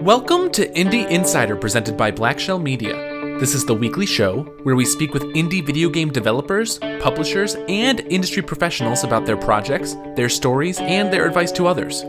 [0.00, 2.94] Welcome to Indie Insider presented by Blackshell Media.
[3.38, 8.00] This is the weekly show where we speak with indie video game developers, publishers, and
[8.00, 12.06] industry professionals about their projects, their stories, and their advice to others.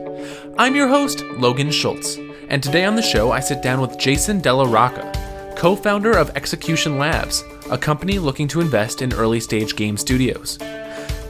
[0.57, 2.15] I'm your host, Logan Schultz,
[2.47, 5.11] and today on the show I sit down with Jason Della Rocca,
[5.57, 10.57] co founder of Execution Labs, a company looking to invest in early stage game studios.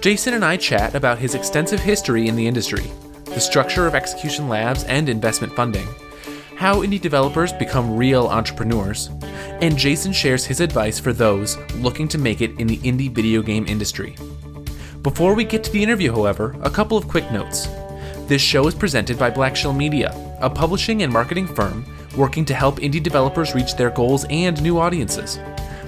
[0.02, 2.92] Jason and I chat about his extensive history in the industry,
[3.26, 5.88] the structure of Execution Labs and investment funding
[6.60, 9.10] how indie developers become real entrepreneurs,
[9.62, 13.42] and Jason shares his advice for those looking to make it in the indie video
[13.42, 14.14] game industry.
[15.02, 17.70] Before we get to the interview, however, a couple of quick notes.
[18.28, 21.86] This show is presented by Blackshell Media, a publishing and marketing firm
[22.18, 25.40] working to help indie developers reach their goals and new audiences.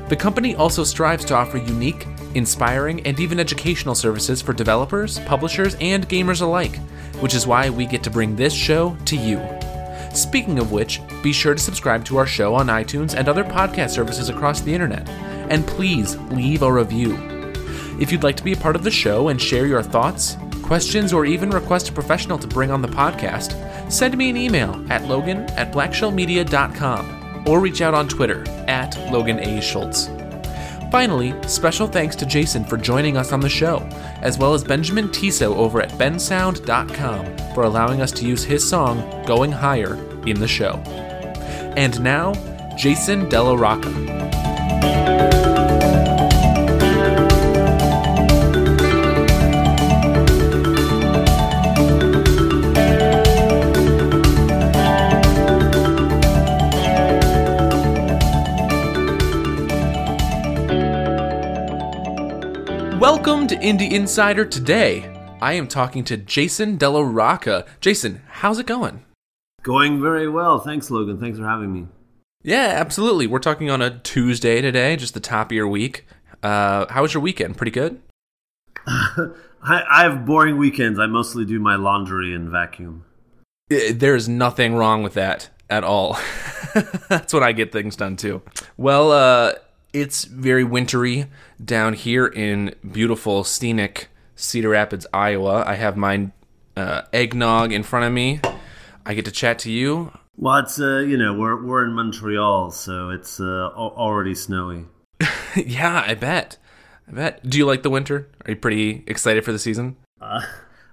[0.08, 5.76] The company also strives to offer unique, inspiring, and even educational services for developers, publishers,
[5.82, 6.78] and gamers alike,
[7.20, 9.42] which is why we get to bring this show to you.
[10.14, 13.92] Speaking of which, be sure to subscribe to our show on iTunes and other podcast
[13.92, 15.08] services across the internet.
[15.50, 17.18] And please leave a review.
[18.00, 21.14] If you'd like to be a part of the show and share your thoughts, questions,
[21.14, 25.06] or even request a professional to bring on the podcast, send me an email at
[25.08, 29.62] logan at blackshellmedia.com or reach out on Twitter at Logan A.
[29.62, 30.10] Schultz.
[30.92, 33.78] Finally, special thanks to Jason for joining us on the show,
[34.22, 39.00] as well as Benjamin Tissot over at bensound.com for allowing us to use his song
[39.26, 39.96] Going Higher
[40.28, 40.74] in the show.
[41.78, 42.34] And now,
[42.76, 44.41] Jason Della Rocca.
[63.24, 65.06] Welcome to Indie Insider today.
[65.40, 67.68] I am talking to Jason Della Rocca.
[67.80, 69.06] Jason, how's it going?
[69.62, 70.60] Going very well.
[70.60, 71.20] Thanks, Logan.
[71.20, 71.86] Thanks for having me.
[72.42, 73.28] Yeah, absolutely.
[73.28, 76.08] We're talking on a Tuesday today, just the top of your week.
[76.42, 77.58] Uh, how was your weekend?
[77.58, 78.02] Pretty good?
[78.88, 79.30] I,
[79.64, 80.98] I have boring weekends.
[80.98, 83.06] I mostly do my laundry and vacuum.
[83.72, 86.18] Uh, There's nothing wrong with that at all.
[87.08, 88.42] That's when I get things done too.
[88.78, 89.54] Well, uh,
[89.94, 91.28] it's very wintry
[91.64, 95.64] down here in beautiful, scenic Cedar Rapids, Iowa.
[95.66, 96.32] I have my
[96.76, 98.40] uh, eggnog in front of me.
[99.06, 100.12] I get to chat to you.
[100.38, 104.86] Well, it's uh, you know we're we're in Montreal, so it's uh, already snowy.
[105.56, 106.58] yeah, I bet.
[107.08, 107.48] I bet.
[107.48, 108.30] Do you like the winter?
[108.46, 109.98] Are you pretty excited for the season?
[110.20, 110.42] Uh,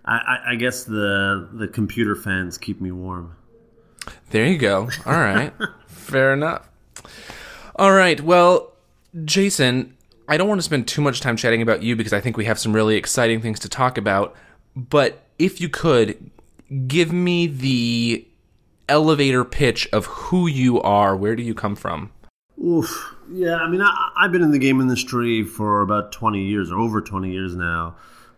[0.04, 3.36] I, I, I guess the the computer fans keep me warm.
[4.30, 4.90] There you go.
[5.06, 5.52] All right.
[5.86, 6.68] Fair enough.
[7.76, 8.20] All right.
[8.20, 8.72] Well,
[9.24, 9.96] Jason,
[10.28, 12.44] I don't want to spend too much time chatting about you because I think we
[12.44, 14.36] have some really exciting things to talk about.
[14.76, 16.30] But if you could
[16.86, 18.26] give me the
[18.88, 22.10] elevator pitch of who you are, where do you come from?
[22.62, 23.14] Oof.
[23.30, 26.78] Yeah, I mean, I, I've been in the game industry for about 20 years, or
[26.78, 27.96] over 20 years now.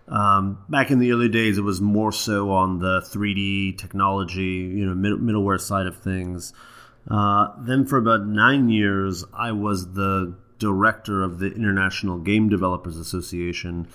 [0.08, 4.84] Um, back in the early days, it was more so on the 3D technology, you
[4.84, 6.52] know, mid- middleware side of things.
[7.08, 12.96] Uh, then for about nine years, I was the director of the International Game Developers
[12.96, 13.88] Association.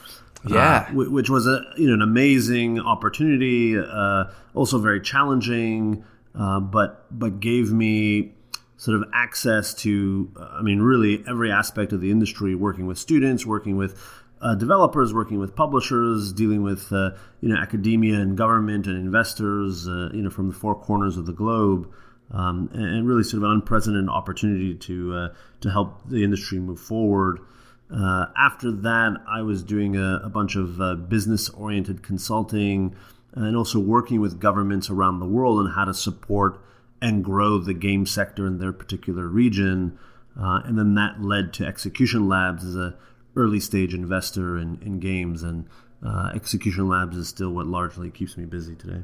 [0.48, 0.58] Yeah.
[0.90, 6.04] uh, whi- which was a you know an amazing opportunity, uh, also very challenging,
[6.38, 8.34] uh, but but gave me
[8.78, 12.98] sort of access to, uh, I mean, really every aspect of the industry, working with
[13.00, 13.98] students, working with
[14.42, 17.12] uh, developers, working with publishers, dealing with uh,
[17.42, 21.26] you know academia and government and investors, uh, you know from the four corners of
[21.26, 21.92] the globe,
[22.32, 26.80] um, and, really sort of an unprecedented opportunity to uh, to help the industry move
[26.80, 27.40] forward.
[27.94, 32.96] Uh, after that, I was doing a, a bunch of uh, business-oriented consulting
[33.34, 36.60] and also working with governments around the world on how to support
[37.02, 40.00] and grow the game sector in their particular region.
[40.40, 42.96] Uh, and then that led to Execution Labs as a
[43.36, 45.44] early stage investor in, in games.
[45.44, 45.68] And
[46.04, 49.04] uh, Execution Labs is still what largely keeps me busy today.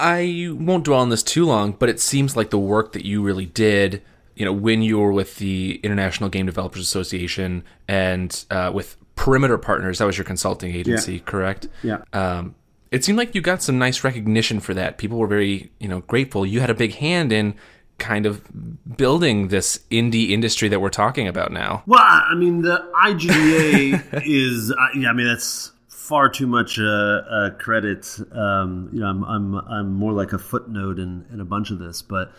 [0.00, 3.22] I won't dwell on this too long, but it seems like the work that you
[3.22, 4.02] really did,
[4.34, 9.58] you know, when you were with the International Game Developers Association and uh, with Perimeter
[9.58, 11.20] Partners, that was your consulting agency, Yeah.
[11.26, 11.68] correct?
[11.82, 11.98] Yeah.
[12.12, 12.54] Um,
[12.90, 14.98] it seemed like you got some nice recognition for that.
[14.98, 16.44] People were very, you know, grateful.
[16.46, 17.54] You had a big hand in
[17.98, 18.42] kind of
[18.96, 21.82] building this indie industry that we're talking about now.
[21.86, 25.70] Well, I mean, the IGDA is, uh, yeah, I mean, that's
[26.10, 28.18] far too much uh, uh, credit.
[28.32, 31.78] Um, you know, I'm, I'm, I'm more like a footnote in, in a bunch of
[31.78, 32.32] this, but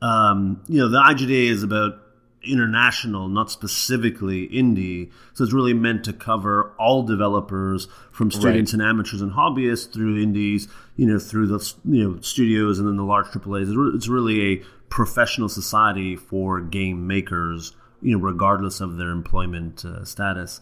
[0.00, 2.00] um, you know, the IGDA is about
[2.42, 5.10] international, not specifically indie.
[5.34, 8.80] So it's really meant to cover all developers, from students right.
[8.80, 10.66] and amateurs and hobbyists through indies,
[10.96, 13.68] you know, through the you know studios and then the large AAA's.
[13.94, 14.56] It's really a
[14.88, 20.60] professional society for game makers, you know, regardless of their employment uh, status.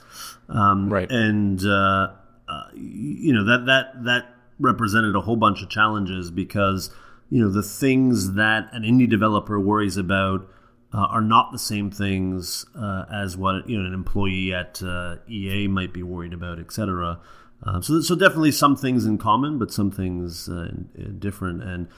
[0.48, 1.10] Um, right.
[1.10, 2.08] And uh,
[2.48, 6.90] uh, you know that that that represented a whole bunch of challenges because
[7.30, 10.48] you know the things that an indie developer worries about
[10.92, 15.16] uh, are not the same things uh, as what you know an employee at uh,
[15.28, 17.20] EA might be worried about, etc.
[17.62, 20.70] Uh, so, so definitely some things in common, but some things uh,
[21.18, 21.62] different.
[21.62, 21.88] And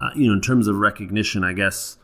[0.00, 1.97] uh, you know, in terms of recognition, I guess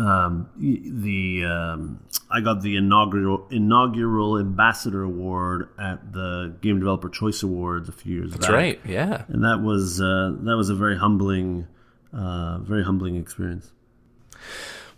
[0.00, 2.00] um, the um,
[2.30, 8.16] I got the inaugural inaugural ambassador award at the Game Developer Choice Awards a few
[8.16, 8.54] years That's back.
[8.54, 11.66] right, yeah, and that was uh, that was a very humbling,
[12.14, 13.72] uh, very humbling experience.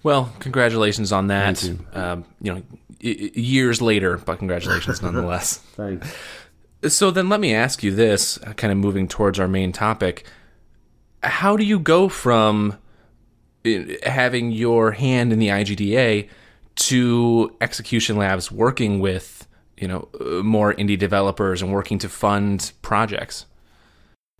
[0.04, 1.62] Well, congratulations on that.
[1.64, 1.78] You.
[1.92, 2.54] Um, you.
[2.54, 2.62] know,
[3.00, 5.56] years later, but congratulations nonetheless.
[5.56, 6.14] Thanks.
[6.88, 10.26] So then, let me ask you this: uh, kind of moving towards our main topic,
[11.24, 12.78] how do you go from
[14.04, 16.28] having your hand in the IGDA
[16.74, 22.72] to Execution Labs working with you know uh, more indie developers and working to fund
[22.82, 23.46] projects?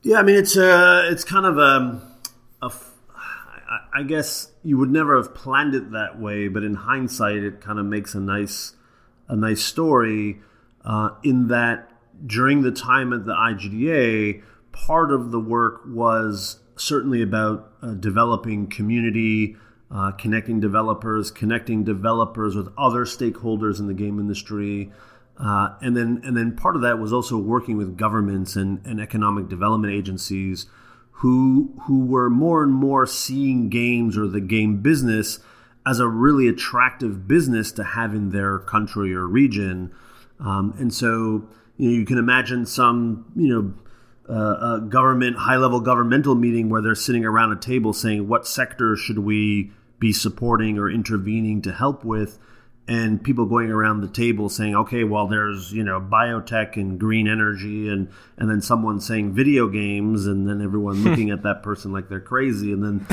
[0.03, 2.03] Yeah, I mean it's uh, it's kind of um,
[2.61, 2.73] a, a
[3.95, 7.79] I guess you would never have planned it that way, but in hindsight, it kind
[7.79, 8.75] of makes a nice
[9.29, 10.41] a nice story.
[10.85, 11.89] Uh, in that
[12.27, 14.43] during the time at the IGDA,
[14.73, 19.57] part of the work was certainly about uh, developing community,
[19.91, 24.91] uh, connecting developers, connecting developers with other stakeholders in the game industry.
[25.39, 29.01] Uh, and then, and then part of that was also working with governments and, and
[29.01, 30.67] economic development agencies
[31.23, 35.39] who who were more and more seeing games or the game business
[35.87, 39.93] as a really attractive business to have in their country or region.
[40.41, 43.73] Um, and so you know you can imagine some you know
[44.29, 48.47] uh, a government high level governmental meeting where they're sitting around a table saying what
[48.47, 52.39] sector should we be supporting or intervening to help with
[52.89, 57.29] and people going around the table saying, okay, well, there's you know biotech and green
[57.29, 61.93] energy, and and then someone saying video games, and then everyone looking at that person
[61.93, 63.07] like they're crazy, and then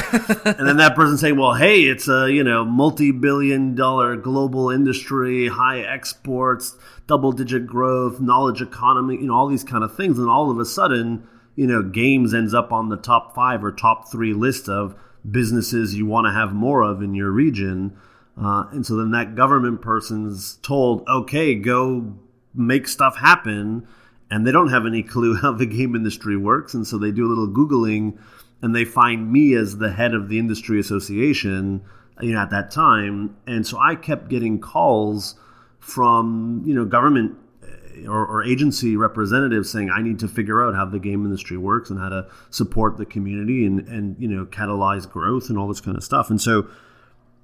[0.46, 5.48] and then that person saying, well, hey, it's a you know multi-billion dollar global industry,
[5.48, 6.76] high exports,
[7.06, 10.66] double-digit growth, knowledge economy, you know, all these kind of things, and all of a
[10.66, 14.96] sudden, you know, games ends up on the top five or top three list of
[15.30, 17.96] businesses you want to have more of in your region.
[18.38, 22.16] Uh, and so then that government person's told, okay, go
[22.54, 23.88] make stuff happen.
[24.32, 26.74] And they don't have any clue how the game industry works.
[26.74, 28.18] And so they do a little Googling
[28.62, 31.82] and they find me as the head of the industry association
[32.22, 33.36] you know, at that time.
[33.48, 35.36] And so I kept getting calls
[35.80, 40.76] from, you know, government uh, or, or, agency representatives saying I need to figure out
[40.76, 44.46] how the game industry works and how to support the community and, and you know
[44.46, 46.30] catalyze growth and all this kind of stuff.
[46.30, 46.68] And so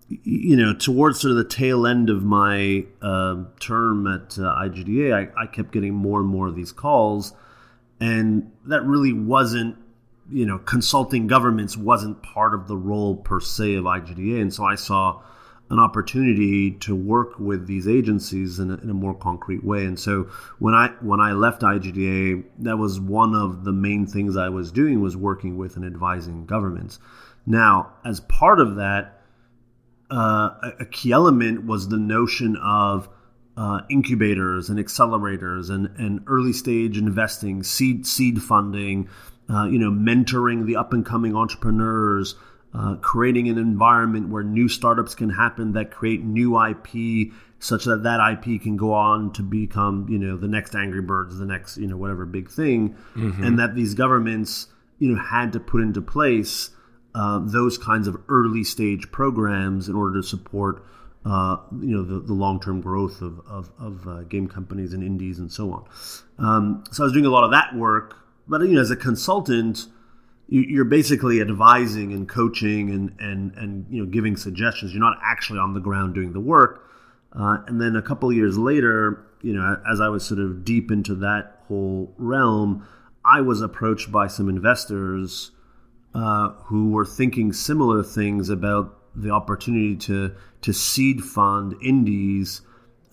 [0.07, 5.31] you know, towards sort of the tail end of my uh, term at uh, IGDA,
[5.35, 7.33] I, I, kept getting more and more of these calls,
[7.99, 9.77] and that really wasn't,
[10.31, 14.63] you know, consulting governments wasn't part of the role per se of IGDA, and so
[14.63, 15.21] I saw
[15.71, 19.85] an opportunity to work with these agencies in a, in a more concrete way.
[19.85, 20.29] And so
[20.59, 24.71] when I when I left IGDA, that was one of the main things I was
[24.71, 26.99] doing was working with and advising governments.
[27.47, 29.14] Now, as part of that
[30.15, 33.09] uh, a key element was the notion of
[33.57, 39.09] uh, incubators and accelerators and, and early stage investing, seed seed funding,
[39.49, 42.35] uh, you know, mentoring the up and coming entrepreneurs,
[42.73, 48.03] uh, creating an environment where new startups can happen that create new IP, such that
[48.03, 51.77] that IP can go on to become you know the next Angry Birds, the next
[51.77, 53.43] you know whatever big thing, mm-hmm.
[53.43, 54.67] and that these governments
[54.97, 56.69] you know had to put into place
[57.15, 60.85] uh, those kinds of early stage programs in order to support
[61.25, 65.01] uh, you know the, the long term growth of, of, of uh, game companies and
[65.01, 65.85] indies and so on.
[66.37, 68.17] Um, so I was doing a lot of that work,
[68.47, 69.87] but you know as a consultant,
[70.49, 74.93] you, are basically advising and coaching and and and you know giving suggestions.
[74.93, 76.81] You're not actually on the ground doing the work.
[77.31, 80.91] Uh, and then a couple years later, you know, as I was sort of deep
[80.91, 82.87] into that whole realm,
[83.25, 85.51] I was approached by some investors
[86.15, 92.61] uh, who were thinking similar things about the opportunity to to seed fund indies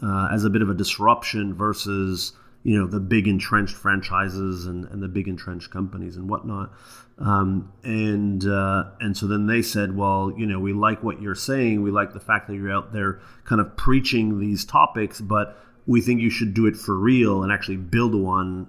[0.02, 2.32] uh, as a bit of a disruption versus
[2.62, 6.72] you know the big entrenched franchises and, and the big entrenched companies and whatnot.
[7.18, 11.34] Um, and uh, and so then they said, well, you know, we like what you're
[11.34, 11.82] saying.
[11.82, 16.00] We like the fact that you're out there kind of preaching these topics, but we
[16.00, 18.68] think you should do it for real and actually build one,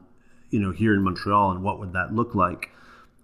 [0.50, 1.52] you know, here in Montreal.
[1.52, 2.72] And what would that look like?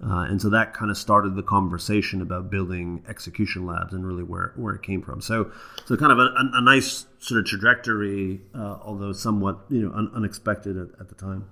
[0.01, 4.23] Uh, and so that kind of started the conversation about building execution labs and really
[4.23, 5.19] where, where it came from.
[5.19, 5.51] So,
[5.85, 10.11] so kind of a, a nice sort of trajectory, uh, although somewhat you know un-
[10.15, 11.49] unexpected at, at the time.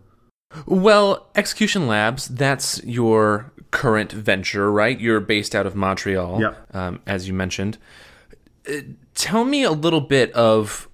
[0.66, 4.98] Well, Execution Labs, that's your current venture, right?
[4.98, 6.76] You're based out of Montreal, yep.
[6.76, 7.78] um, as you mentioned.
[8.68, 8.80] Uh,
[9.14, 10.88] tell me a little bit of,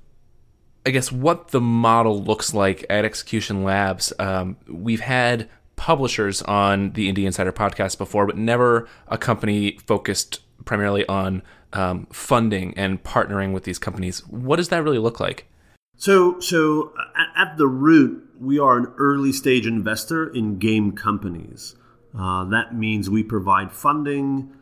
[0.88, 4.12] I guess, what the model looks like at Execution Labs.
[4.18, 10.42] Um, we've had publishers on the Indie Insider podcast before, but never a company focused
[10.66, 11.42] primarily on
[11.74, 14.26] um, funding and partnering with these companies.
[14.28, 15.48] What does that really look like?
[15.96, 16.94] So, so
[17.36, 21.76] at the root, we are an early stage investor in game companies.
[22.18, 24.54] Uh, that means we provide funding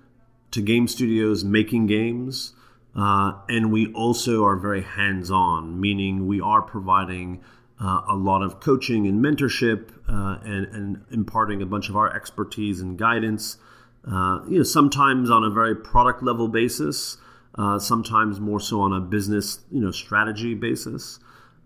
[0.51, 2.53] to game studios making games,
[2.95, 7.41] uh, and we also are very hands on, meaning we are providing
[7.81, 12.15] uh, a lot of coaching and mentorship uh, and, and, imparting a bunch of our
[12.15, 13.57] expertise and guidance.
[14.05, 17.17] Uh, you know, sometimes on a very product level basis,
[17.55, 21.19] uh, sometimes more so on a business you know strategy basis.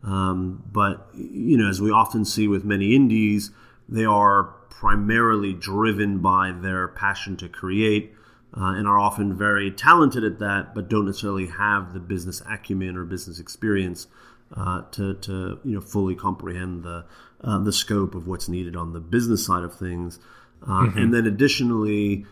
[0.03, 3.51] Um, but you know, as we often see with many indies,
[3.89, 8.13] they are primarily driven by their passion to create.
[8.57, 12.95] Uh, and are often very talented at that, but don't necessarily have the business acumen
[12.95, 14.07] or business experience
[14.56, 17.06] uh, to, to you know fully comprehend the
[17.44, 20.20] uh, the scope of what's needed on the business side of things.
[20.64, 20.98] Uh, mm-hmm.
[20.98, 22.25] And then additionally,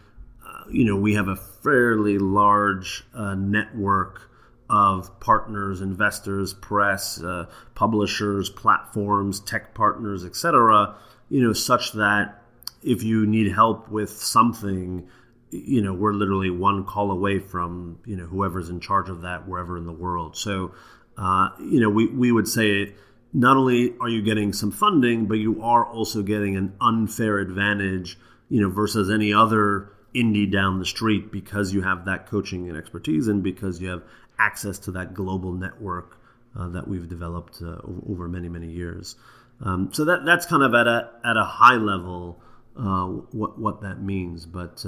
[0.45, 4.29] uh, you know, we have a fairly large uh, network
[4.69, 10.95] of partners, investors, press, uh, publishers, platforms, tech partners, etc.
[11.29, 12.41] You know, such that
[12.81, 15.07] if you need help with something,
[15.51, 19.47] you know, we're literally one call away from you know whoever's in charge of that
[19.47, 20.35] wherever in the world.
[20.35, 20.71] So,
[21.17, 22.93] uh, you know, we we would say
[23.33, 28.17] not only are you getting some funding, but you are also getting an unfair advantage,
[28.49, 32.77] you know, versus any other indie down the street because you have that coaching and
[32.77, 34.03] expertise and because you have
[34.37, 36.17] access to that global network
[36.57, 37.77] uh, that we've developed uh,
[38.09, 39.15] over many many years.
[39.61, 42.41] Um, so that that's kind of at a at a high level
[42.77, 44.85] uh, what what that means, but.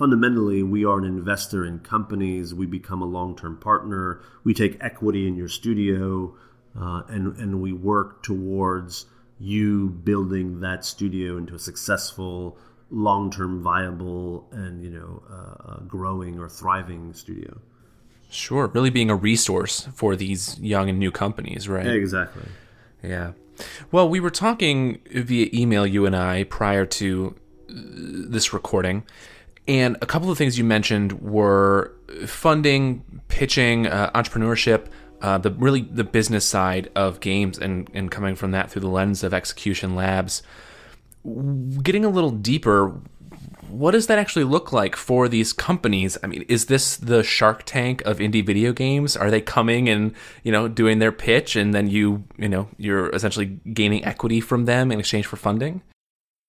[0.00, 2.54] Uh, fundamentally, we are an investor in companies.
[2.54, 4.20] We become a long term partner.
[4.44, 6.34] We take equity in your studio,
[6.78, 9.06] uh, and and we work towards
[9.38, 12.58] you building that studio into a successful
[12.92, 17.58] long-term viable and you know uh, growing or thriving studio
[18.30, 21.86] Sure, really being a resource for these young and new companies, right?
[21.86, 22.44] Exactly.
[23.02, 23.32] Yeah.
[23.90, 27.34] Well, we were talking via email, you and I, prior to
[27.68, 29.02] uh, this recording,
[29.68, 31.94] and a couple of things you mentioned were
[32.26, 34.86] funding, pitching, uh, entrepreneurship,
[35.22, 38.88] uh, the really the business side of games, and and coming from that through the
[38.88, 40.42] lens of execution labs.
[41.82, 42.98] Getting a little deeper,
[43.68, 46.16] what does that actually look like for these companies?
[46.22, 49.16] I mean, is this the Shark Tank of indie video games?
[49.16, 53.10] Are they coming and you know doing their pitch, and then you you know you're
[53.10, 55.82] essentially gaining equity from them in exchange for funding?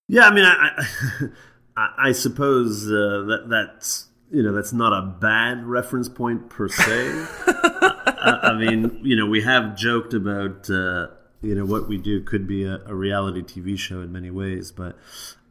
[0.08, 0.86] Yeah, I mean, I
[1.82, 6.68] I, I suppose uh, that that's you know that's not a bad reference point per
[6.68, 7.26] se.
[7.48, 10.70] I, I, mean, you know, we have joked about.
[10.70, 11.08] Uh,
[11.44, 14.72] you know what we do could be a, a reality TV show in many ways,
[14.72, 14.96] but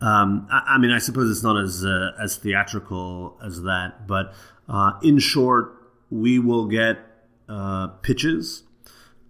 [0.00, 4.32] um, I, I, mean, I suppose it's not as uh, as theatrical as that, but
[4.68, 5.74] uh, in short,
[6.08, 6.98] we will get
[7.48, 8.62] uh, pitches.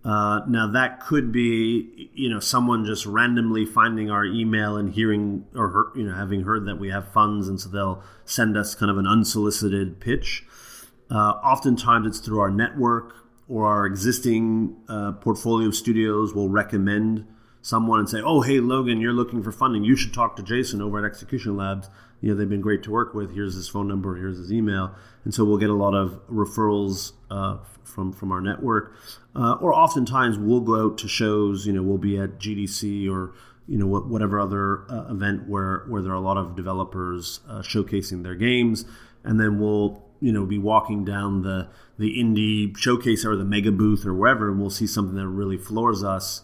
[0.02, 5.45] Uh, now that could be, you know, someone just randomly finding our email and hearing
[5.54, 8.90] or you know having heard that we have funds, and so they'll send us kind
[8.90, 10.45] of an unsolicited pitch.
[11.11, 13.14] Uh, oftentimes, it's through our network
[13.47, 17.26] or our existing uh, portfolio of studios will recommend
[17.61, 19.85] someone and say, "Oh, hey, Logan, you're looking for funding.
[19.85, 21.90] You should talk to Jason over at Execution Labs.
[22.21, 23.35] You know, they've been great to work with.
[23.35, 24.17] Here's his phone number.
[24.17, 28.41] Here's his email." And so we'll get a lot of referrals uh, from from our
[28.41, 28.95] network,
[29.35, 31.67] uh, or oftentimes we'll go out to shows.
[31.67, 33.33] You know, we'll be at GDC or
[33.67, 37.61] you know whatever other uh, event where where there are a lot of developers uh,
[37.61, 38.85] showcasing their games,
[39.25, 43.71] and then we'll you know be walking down the the indie showcase or the mega
[43.71, 46.43] booth or wherever, and we'll see something that really floors us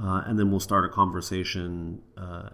[0.00, 2.50] uh, and then we'll start a conversation, uh, uh,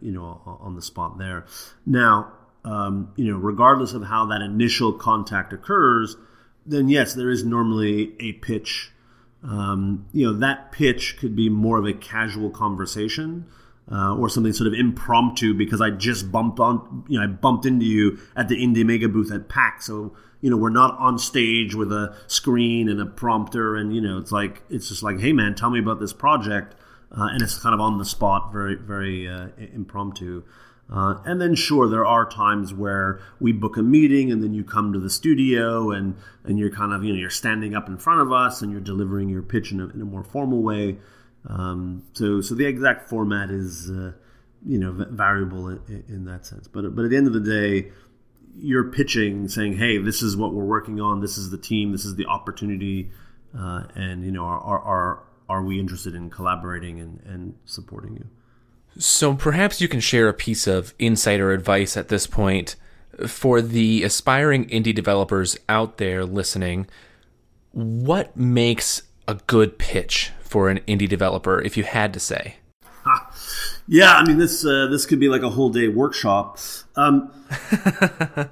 [0.00, 1.46] you know, on the spot there.
[1.86, 2.32] Now,
[2.64, 6.16] um, you know, regardless of how that initial contact occurs,
[6.64, 8.90] then yes, there is normally a pitch
[9.42, 13.46] um, you know that pitch could be more of a casual conversation
[13.90, 17.66] uh, or something sort of impromptu because I just bumped on, you know, I bumped
[17.66, 19.86] into you at the Indie Mega booth at PAX.
[19.86, 23.76] So, you know, we're not on stage with a screen and a prompter.
[23.76, 26.74] And, you know, it's like, it's just like, hey, man, tell me about this project.
[27.16, 30.42] Uh, and it's kind of on the spot, very, very uh, impromptu.
[30.92, 34.62] Uh, and then, sure, there are times where we book a meeting, and then you
[34.62, 37.96] come to the studio, and and you're kind of you know you're standing up in
[37.96, 40.98] front of us, and you're delivering your pitch in a, in a more formal way.
[41.48, 44.12] Um, so, so the exact format is, uh,
[44.66, 46.68] you know, variable in, in, that sense.
[46.68, 47.90] But, but at the end of the day,
[48.56, 51.20] you're pitching, saying, "Hey, this is what we're working on.
[51.20, 51.92] This is the team.
[51.92, 53.10] This is the opportunity,
[53.56, 58.26] uh, and you know, our, our, are we interested in collaborating and, and supporting you?"
[58.98, 62.76] So perhaps you can share a piece of insider advice at this point
[63.26, 66.86] for the aspiring indie developers out there listening.
[67.72, 72.56] What makes a good pitch for an indie developer if you had to say?
[73.86, 76.58] Yeah, I mean this uh, this could be like a whole day workshop.
[76.96, 77.30] Um,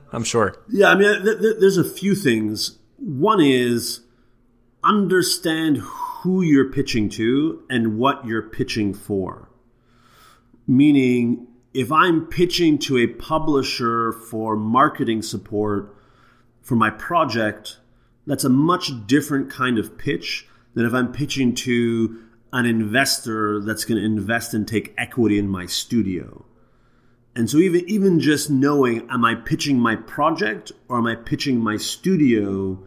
[0.13, 0.57] I'm sure.
[0.69, 2.79] Yeah, I mean th- th- there's a few things.
[2.99, 4.01] One is
[4.85, 5.79] understand
[6.23, 9.49] who you're pitching to and what you're pitching for.
[10.69, 15.97] Meaning, if I'm pitching to a publisher for marketing support
[16.61, 17.79] for my project,
[18.25, 23.85] that's a much different kind of pitch than if I'm pitching to an investor that's
[23.85, 26.45] going to invest and take equity in my studio.
[27.35, 31.59] And so even even just knowing, am I pitching my project or am I pitching
[31.59, 32.87] my studio?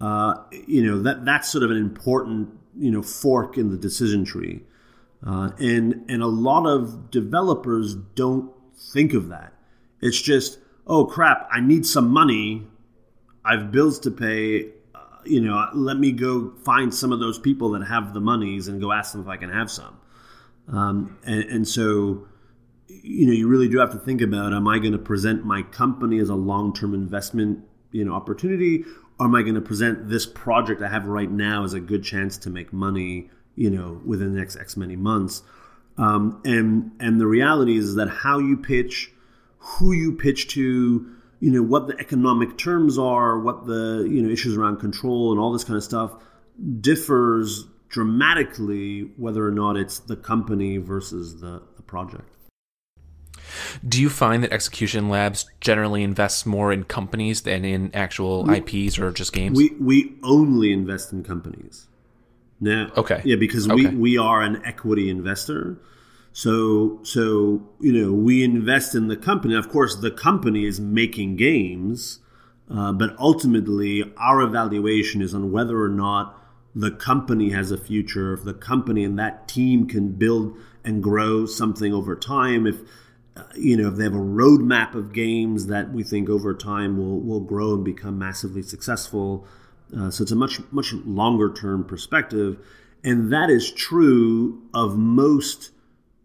[0.00, 4.24] Uh, you know that that's sort of an important you know fork in the decision
[4.24, 4.62] tree,
[5.26, 9.52] uh, and and a lot of developers don't think of that.
[10.00, 10.58] It's just
[10.90, 12.66] oh crap, I need some money,
[13.44, 14.72] I've bills to pay,
[15.24, 18.80] you know, let me go find some of those people that have the monies and
[18.80, 19.98] go ask them if I can have some.
[20.68, 22.26] Um, and, and so,
[22.88, 25.62] you know, you really do have to think about: Am I going to present my
[25.62, 27.60] company as a long-term investment,
[27.92, 31.64] you know, opportunity, or am I going to present this project I have right now
[31.64, 35.42] as a good chance to make money, you know, within the next X many months?
[35.98, 39.12] Um, and and the reality is that how you pitch,
[39.58, 41.06] who you pitch to,
[41.40, 45.40] you know what the economic terms are, what the you know issues around control and
[45.40, 46.14] all this kind of stuff
[46.80, 52.36] differs dramatically whether or not it's the company versus the, the project.
[53.86, 58.58] Do you find that Execution Labs generally invests more in companies than in actual we,
[58.58, 59.56] IPs or just games?
[59.56, 61.86] We we only invest in companies.
[62.60, 63.88] Now, okay, yeah, because okay.
[63.88, 65.78] we we are an equity investor.
[66.32, 69.54] So, so you know, we invest in the company.
[69.54, 72.20] Of course, the company is making games,
[72.70, 76.36] uh, but ultimately, our evaluation is on whether or not
[76.74, 78.32] the company has a future.
[78.32, 82.76] If the company and that team can build and grow something over time, if
[83.36, 86.96] uh, you know, if they have a roadmap of games that we think over time
[86.96, 89.46] will will grow and become massively successful.
[89.96, 92.58] Uh, so it's a much much longer term perspective,
[93.04, 95.70] and that is true of most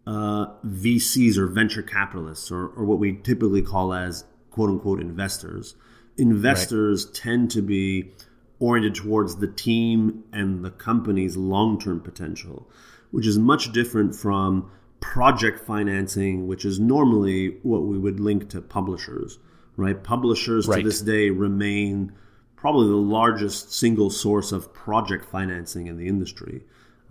[0.06, 5.74] uh, VCs or venture capitalists, or, or what we typically call as quote unquote investors.
[6.18, 7.14] Investors right.
[7.14, 8.12] tend to be
[8.58, 12.68] oriented towards the team and the company's long term potential,
[13.10, 14.70] which is much different from
[15.12, 19.38] project financing, which is normally what we would link to publishers,
[19.76, 20.02] right?
[20.02, 20.78] Publishers right.
[20.78, 22.12] to this day remain
[22.56, 26.62] probably the largest single source of project financing in the industry.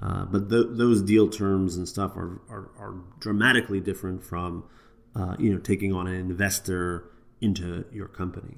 [0.02, 4.66] Uh, but th- those deal terms and stuff are, are, are dramatically different from
[5.16, 8.58] uh, you know taking on an investor into your company.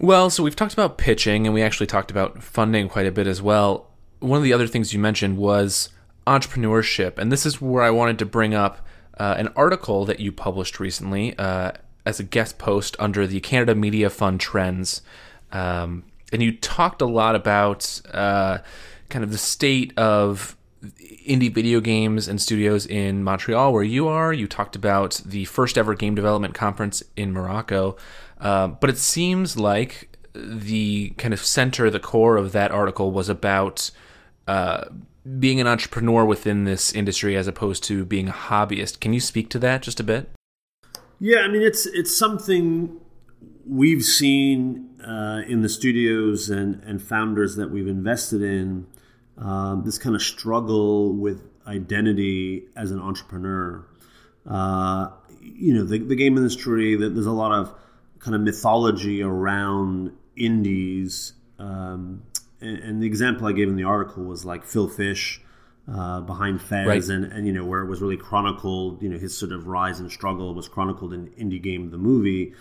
[0.00, 3.26] Well, so we've talked about pitching and we actually talked about funding quite a bit
[3.26, 3.90] as well.
[4.20, 5.90] One of the other things you mentioned was
[6.26, 8.86] entrepreneurship, and this is where I wanted to bring up
[9.18, 11.72] uh, an article that you published recently uh,
[12.04, 15.02] as a guest post under the Canada Media Fund Trends,
[15.52, 18.58] um, and you talked a lot about uh,
[19.08, 20.56] kind of the state of
[21.26, 24.32] indie video games and studios in Montreal, where you are.
[24.32, 27.96] You talked about the first ever game development conference in Morocco.
[28.40, 33.28] Uh, but it seems like the kind of center, the core of that article was
[33.28, 33.90] about
[34.46, 34.84] uh,
[35.38, 39.00] being an entrepreneur within this industry as opposed to being a hobbyist.
[39.00, 40.30] Can you speak to that just a bit?
[41.18, 43.00] Yeah, I mean, it's it's something
[43.66, 48.86] we've seen uh, in the studios and, and founders that we've invested in
[49.38, 53.84] um, this kind of struggle with identity as an entrepreneur.
[54.48, 55.10] Uh,
[55.40, 57.74] you know, the, the game industry, that there's a lot of
[58.18, 61.32] kind of mythology around indies.
[61.58, 62.22] Um,
[62.60, 65.40] and, the example I gave in the article was like Phil Fish
[65.92, 67.08] uh, behind Fez, Right.
[67.08, 69.02] and and you know where it was really chronicled.
[69.02, 72.54] You know his sort of rise and struggle was chronicled in Indie Game the movie.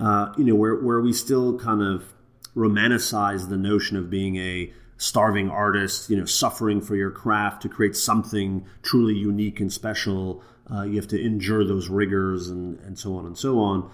[0.00, 2.12] Uh, you know where where we still kind of
[2.56, 7.68] romanticize the notion of being a starving artist, you know, suffering for your craft to
[7.68, 10.42] create something truly unique and special.
[10.72, 13.90] Uh, you have to endure those rigors and, and so on and so on.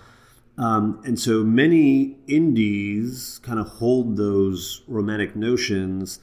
[0.59, 6.19] Um, and so many indies kind of hold those romantic notions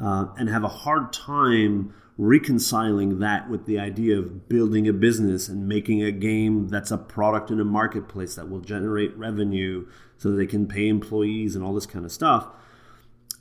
[0.00, 5.48] uh, and have a hard time reconciling that with the idea of building a business
[5.48, 9.86] and making a game that's a product in a marketplace that will generate revenue
[10.18, 12.46] so that they can pay employees and all this kind of stuff.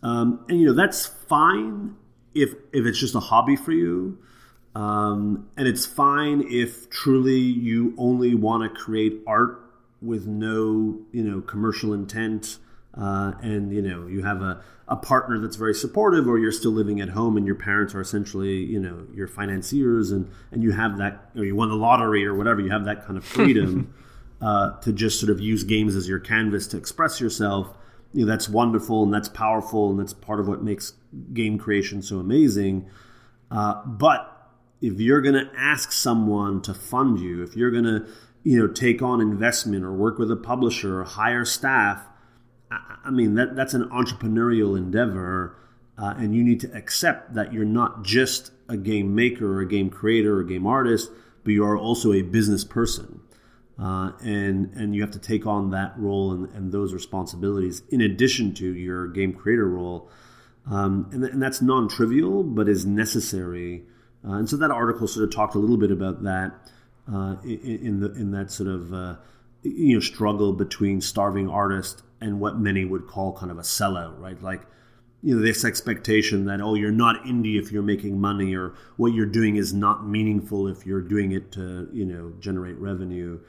[0.02, 1.96] Um, and you know that's fine
[2.34, 4.18] if if it's just a hobby for you,
[4.76, 9.69] um, and it's fine if truly you only want to create art
[10.02, 12.58] with no you know commercial intent,
[12.96, 16.72] uh, and you know you have a, a partner that's very supportive, or you're still
[16.72, 20.72] living at home and your parents are essentially you know your financiers, and and you
[20.72, 23.94] have that or you won the lottery or whatever, you have that kind of freedom.
[24.42, 27.76] Uh, to just sort of use games as your canvas to express yourself
[28.14, 30.94] you know, that's wonderful and that's powerful and that's part of what makes
[31.34, 32.90] game creation so amazing.
[33.52, 34.50] Uh, but
[34.82, 38.08] if you're going to ask someone to fund you, if you're going to,
[38.50, 42.04] you know, take on investment or work with a publisher or hire staff,
[42.72, 45.56] I, I mean that that's an entrepreneurial endeavor,
[46.00, 49.68] uh, and you need to accept that you're not just a game maker or a
[49.68, 51.12] game creator or a game artist,
[51.44, 53.20] but you are also a business person.
[53.78, 58.02] Uh, and and you have to take on that role and, and those responsibilities in
[58.02, 60.10] addition to your game creator role,
[60.66, 63.84] um, and, and that's non-trivial but is necessary.
[64.28, 66.72] Uh, and so that article sort of talked a little bit about that
[67.12, 69.16] uh, in, the in that sort of uh,
[69.64, 74.20] you know struggle between starving artist and what many would call kind of a sellout,
[74.20, 74.42] right?
[74.42, 74.62] Like
[75.22, 79.14] you know this expectation that oh you're not indie if you're making money or what
[79.14, 83.40] you're doing is not meaningful if you're doing it to you know generate revenue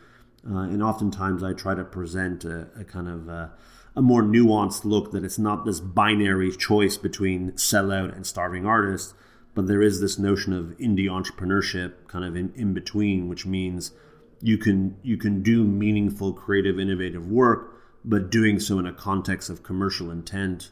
[0.49, 3.53] uh, and oftentimes I try to present a, a kind of a,
[3.95, 9.15] a, more nuanced look that it's not this binary choice between sellout and starving artist,
[9.55, 13.93] but there is this notion of indie entrepreneurship kind of in, in between, which means
[14.41, 19.51] you can you can do meaningful, creative, innovative work, but doing so in a context
[19.51, 20.71] of commercial intent,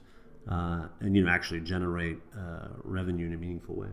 [0.48, 3.88] uh, and you know actually generate uh, revenue in a meaningful way.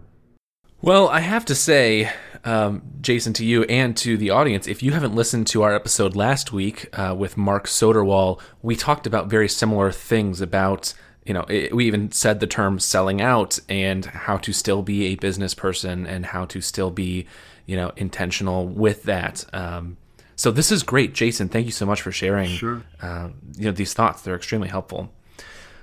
[0.81, 2.11] Well, I have to say,
[2.43, 6.15] um, Jason, to you and to the audience, if you haven't listened to our episode
[6.15, 10.93] last week uh, with Mark Soderwall, we talked about very similar things about,
[11.25, 15.07] you know, it, we even said the term selling out and how to still be
[15.07, 17.25] a business person and how to still be,
[17.65, 19.43] you know, intentional with that.
[19.51, 19.97] Um,
[20.35, 21.49] so this is great, Jason.
[21.49, 22.49] Thank you so much for sharing.
[22.49, 22.83] Sure.
[23.01, 25.11] Uh, you know these thoughts; they're extremely helpful.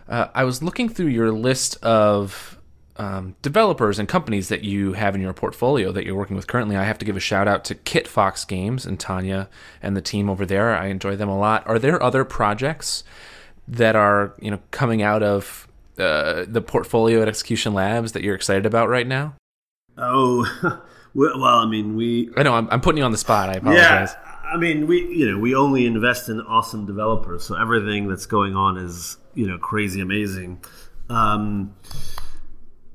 [0.08, 2.58] Uh, I was looking through your list of
[2.96, 6.76] um, developers and companies that you have in your portfolio that you're working with currently.
[6.76, 9.48] I have to give a shout out to Kitfox Games and Tanya
[9.82, 10.76] and the team over there.
[10.76, 11.66] I enjoy them a lot.
[11.66, 13.04] Are there other projects
[13.68, 18.34] that are you know coming out of uh, the portfolio at Execution Labs that you're
[18.34, 19.34] excited about right now?
[19.96, 20.80] Oh,
[21.14, 23.48] well, I mean, we I know I'm, I'm putting you on the spot.
[23.48, 24.12] I apologize.
[24.12, 28.26] Yeah, I mean, we you know we only invest in awesome developers, so everything that's
[28.26, 30.62] going on is you know crazy amazing.
[31.08, 31.74] Um,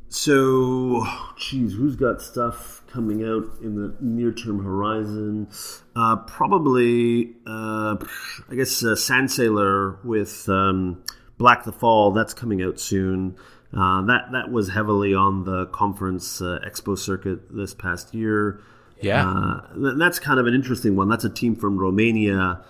[0.09, 1.05] so,
[1.37, 5.49] geez, who's got stuff coming out in the near term horizon?
[5.95, 7.97] Uh, probably, uh,
[8.49, 11.03] I guess, uh, Sand Sailor with um,
[11.37, 12.11] Black the Fall.
[12.11, 13.35] That's coming out soon.
[13.73, 18.61] Uh, that that was heavily on the conference uh, expo circuit this past year.
[19.01, 19.29] Yeah.
[19.29, 21.09] Uh, th- that's kind of an interesting one.
[21.09, 22.63] That's a team from Romania,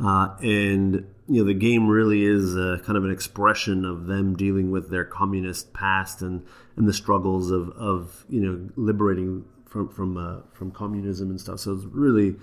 [0.00, 4.36] uh, and you know the game really is uh, kind of an expression of them
[4.36, 9.88] dealing with their communist past and and the struggles of of you know liberating from
[9.88, 11.58] from uh, from communism and stuff.
[11.58, 12.36] So it's really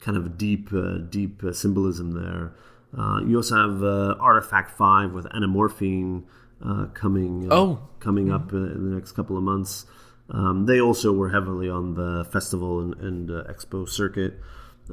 [0.00, 2.52] kind of deep uh, deep uh, symbolism there.
[2.96, 6.22] Uh, you also have uh, Artifact Five with Anamorphine
[6.64, 7.88] uh, coming uh, Oh.
[7.98, 9.86] coming up uh, in the next couple of months.
[10.30, 14.38] Um, they also were heavily on the festival and, and uh, expo circuit,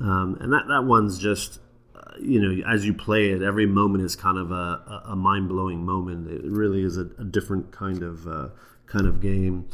[0.01, 1.59] um, and that that one's just
[2.19, 4.55] you know as you play it, every moment is kind of a,
[5.05, 6.27] a, a mind blowing moment.
[6.27, 8.49] It really is a, a different kind of uh,
[8.87, 9.67] kind of game.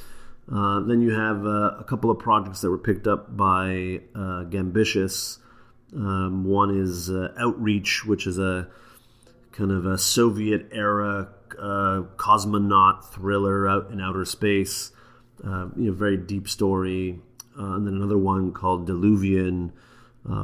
[0.52, 4.46] Uh, then you have uh, a couple of projects that were picked up by uh,
[4.46, 5.40] Gambitious.
[5.94, 8.68] Um, one is uh, Outreach, which is a
[9.52, 11.30] kind of a Soviet era
[11.60, 14.92] uh, cosmonaut thriller out in outer space.
[15.44, 17.20] Uh, you know, very deep story.
[17.56, 19.72] And then another one called Diluvion,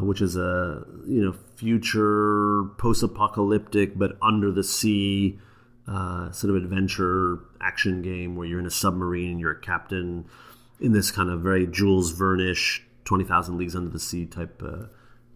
[0.02, 5.39] which is a you know future post-apocalyptic but under the sea
[5.88, 10.26] uh, sort of adventure action game where you're in a submarine and you're a captain
[10.80, 14.88] in this kind of very Jules Verne-ish, Twenty Thousand Leagues Under the Sea type uh,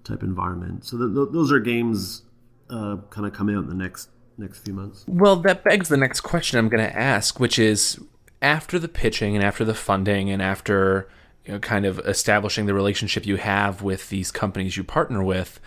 [0.04, 0.86] type environment.
[0.86, 2.24] So th- th- those are games
[2.70, 5.04] uh, kind of coming out in the next next few months.
[5.08, 8.00] Well, that begs the next question I'm going to ask, which is
[8.42, 11.10] after the pitching and after the funding and after
[11.46, 15.60] you know, kind of establishing the relationship you have with these companies you partner with,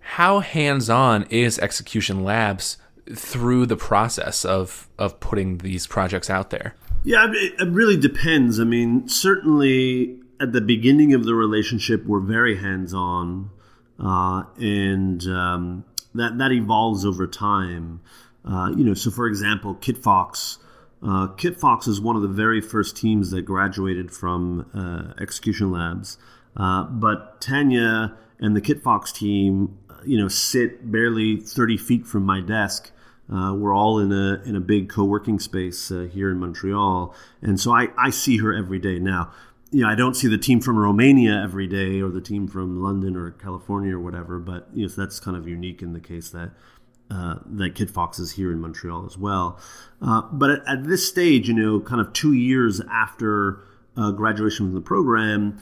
[0.00, 2.76] how hands-on is Execution Labs
[3.12, 6.74] through the process of of putting these projects out there?
[7.04, 8.58] Yeah, it really depends.
[8.58, 13.50] I mean, certainly at the beginning of the relationship, we're very hands-on,
[13.98, 18.00] uh, and um, that that evolves over time.
[18.44, 20.58] Uh, you know, so for example, Kitfox.
[21.02, 26.16] Uh, Kitfox is one of the very first teams that graduated from uh, Execution Labs,
[26.56, 32.40] uh, but Tanya and the Kitfox team, you know, sit barely 30 feet from my
[32.40, 32.90] desk.
[33.32, 37.58] Uh, we're all in a in a big co-working space uh, here in Montreal, and
[37.58, 39.32] so I, I see her every day now
[39.74, 42.80] you know, I don't see the team from Romania every day or the team from
[42.80, 45.98] London or California or whatever, but you know, so that's kind of unique in the
[45.98, 46.52] case that
[47.10, 49.58] uh, that Kitfox is here in Montreal as well.
[50.00, 53.64] Uh, but at, at, this stage, you know, kind of two years after
[53.96, 55.60] uh, graduation from the program,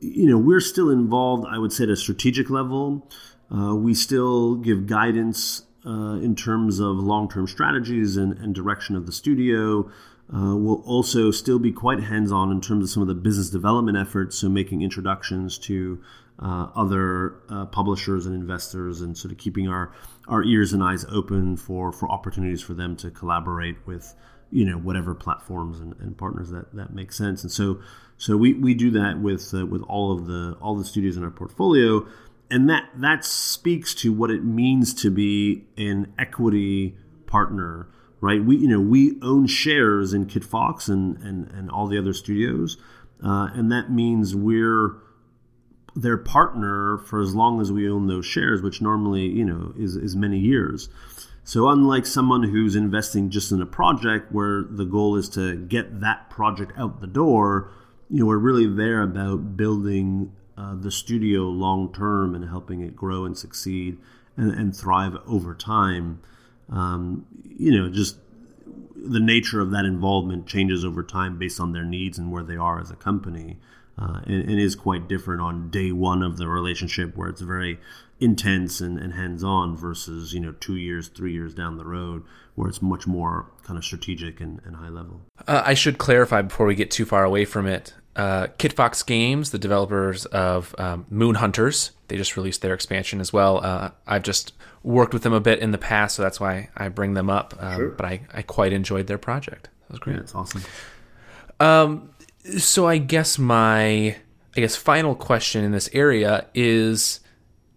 [0.00, 1.46] you know, we're still involved.
[1.46, 3.08] I would say at a strategic level,
[3.54, 9.06] uh, we still give guidance uh, in terms of long-term strategies and, and direction of
[9.06, 9.90] the studio
[10.32, 13.50] uh, will also still be quite hands on in terms of some of the business
[13.50, 16.00] development efforts, so making introductions to
[16.38, 19.92] uh, other uh, publishers and investors, and sort of keeping our,
[20.28, 24.14] our ears and eyes open for, for opportunities for them to collaborate with
[24.52, 27.42] you know whatever platforms and, and partners that, that make sense.
[27.42, 27.80] And so
[28.16, 31.24] so we, we do that with uh, with all of the all the studios in
[31.24, 32.06] our portfolio,
[32.50, 37.88] and that that speaks to what it means to be an equity partner
[38.20, 38.44] right?
[38.44, 42.76] We you know we own shares in Kitfox and and and all the other studios,
[43.24, 44.96] uh, and that means we're
[45.96, 49.96] their partner for as long as we own those shares, which normally you know is
[49.96, 50.88] is many years.
[51.42, 56.00] So unlike someone who's investing just in a project where the goal is to get
[56.00, 57.72] that project out the door,
[58.08, 62.94] you know we're really there about building uh, the studio long term and helping it
[62.94, 63.98] grow and succeed
[64.36, 66.20] and, and thrive over time
[66.70, 68.16] um, you know, just
[68.96, 72.56] the nature of that involvement changes over time based on their needs and where they
[72.56, 73.58] are as a company.
[73.98, 77.78] Uh, and, and, is quite different on day one of the relationship where it's very
[78.18, 82.22] intense and, and hands-on versus you know two years three years down the road
[82.54, 86.40] where it's much more kind of strategic and, and high level uh, i should clarify
[86.40, 91.06] before we get too far away from it uh, Kitfox Games, the developers of um,
[91.10, 93.64] Moon Hunters, they just released their expansion as well.
[93.64, 96.88] Uh, I've just worked with them a bit in the past, so that's why I
[96.88, 97.54] bring them up.
[97.60, 97.88] Um, sure.
[97.90, 99.68] But I, I quite enjoyed their project.
[99.88, 100.16] That was great.
[100.16, 100.62] Yeah, it's awesome.
[101.60, 102.10] Um,
[102.58, 104.16] so I guess my
[104.56, 107.20] I guess final question in this area is,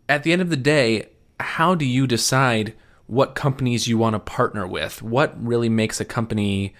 [0.09, 2.73] at the end of the day, how do you decide
[3.05, 5.03] what companies you want to partner with?
[5.03, 6.73] What really makes a company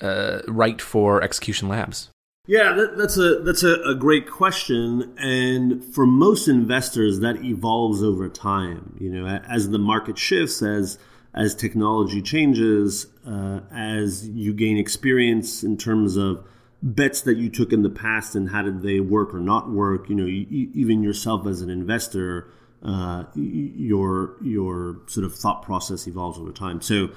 [0.00, 2.10] uh, right for Execution Labs?
[2.48, 8.02] Yeah, that, that's a that's a, a, great question, and for most investors, that evolves
[8.02, 8.96] over time.
[8.98, 10.98] You know, as the market shifts, as
[11.34, 16.42] as technology changes, uh, as you gain experience in terms of
[16.82, 20.08] bets that you took in the past and how did they work or not work.
[20.08, 22.48] You know, you, even yourself as an investor,
[22.82, 26.80] uh, your your sort of thought process evolves over time.
[26.80, 27.10] So,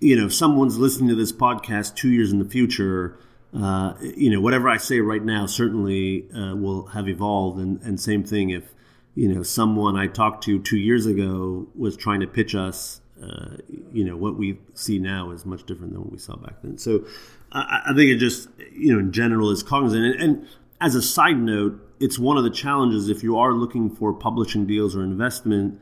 [0.00, 3.18] you know, if someone's listening to this podcast two years in the future
[3.54, 7.58] uh, you know, whatever I say right now certainly uh, will have evolved.
[7.58, 8.72] And, and same thing if,
[9.14, 13.56] you know, someone I talked to two years ago was trying to pitch us, uh,
[13.92, 16.78] you know, what we see now is much different than what we saw back then.
[16.78, 17.04] So
[17.52, 20.04] I, I think it just, you know, in general is cognizant.
[20.04, 20.48] And, and
[20.80, 24.66] as a side note, it's one of the challenges if you are looking for publishing
[24.66, 25.78] deals or investment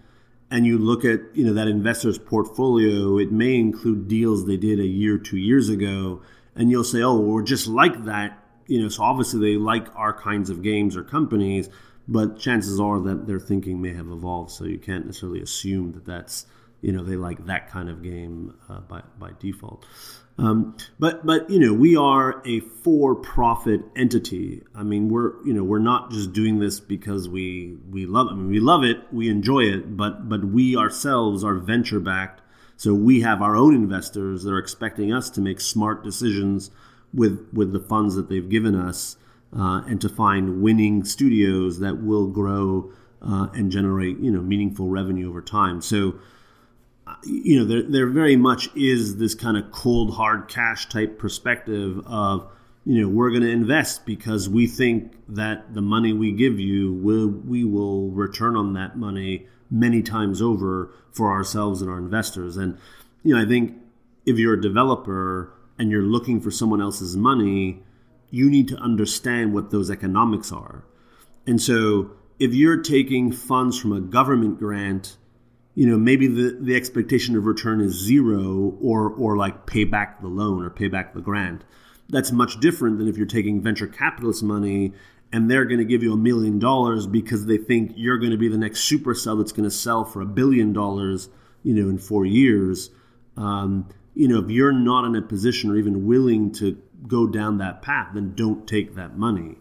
[0.51, 4.81] and you look at you know that investor's portfolio it may include deals they did
[4.81, 6.21] a year two years ago
[6.61, 9.87] and you'll say, "Oh, well, we're just like that." You know, so obviously they like
[9.97, 11.71] our kinds of games or companies,
[12.07, 14.51] but chances are that their thinking may have evolved.
[14.51, 16.47] So you can't necessarily assume that that's
[16.83, 19.87] you know they like that kind of game uh, by by default.
[20.37, 24.63] Um, but but you know we are a for-profit entity.
[24.75, 28.29] I mean we're you know we're not just doing this because we we love.
[28.31, 32.40] I mean we love it, we enjoy it, but but we ourselves are venture backed
[32.81, 36.71] so we have our own investors that are expecting us to make smart decisions
[37.13, 39.19] with with the funds that they've given us,
[39.55, 42.91] uh, and to find winning studios that will grow
[43.21, 45.83] uh, and generate you know meaningful revenue over time.
[45.83, 46.15] So
[47.23, 52.01] you know, there there very much is this kind of cold hard cash type perspective
[52.07, 52.51] of
[52.91, 56.93] you know we're going to invest because we think that the money we give you
[56.93, 62.57] will we will return on that money many times over for ourselves and our investors.
[62.57, 62.77] And
[63.23, 63.79] you know i think
[64.27, 67.81] if you're a developer and you're looking for someone else's money
[68.29, 70.85] you need to understand what those economics are.
[71.47, 75.17] And so if you're taking funds from a government grant
[75.77, 80.21] you know maybe the, the expectation of return is zero or or like pay back
[80.21, 81.63] the loan or pay back the grant
[82.11, 84.93] that's much different than if you're taking venture capitalist money
[85.33, 88.37] and they're going to give you a million dollars because they think you're going to
[88.37, 91.29] be the next supercell that's going to sell for a billion dollars,
[91.63, 92.91] you know, in four years.
[93.37, 97.59] Um, you know, if you're not in a position or even willing to go down
[97.59, 99.57] that path, then don't take that money.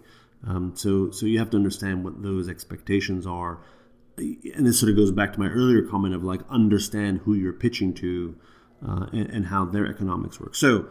[0.45, 3.59] Um, so, so you have to understand what those expectations are,
[4.17, 7.53] and this sort of goes back to my earlier comment of like understand who you're
[7.53, 8.35] pitching to
[8.85, 10.55] uh, and, and how their economics work.
[10.55, 10.87] So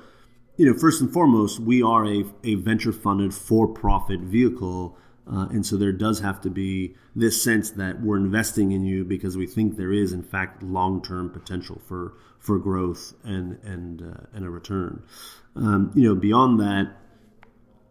[0.58, 4.98] you know, first and foremost, we are a, a venture funded for profit vehicle.
[5.30, 9.04] Uh, and so there does have to be this sense that we're investing in you
[9.04, 14.02] because we think there is, in fact, long term potential for, for growth and, and,
[14.02, 15.02] uh, and a return.
[15.54, 16.92] Um, you know, beyond that,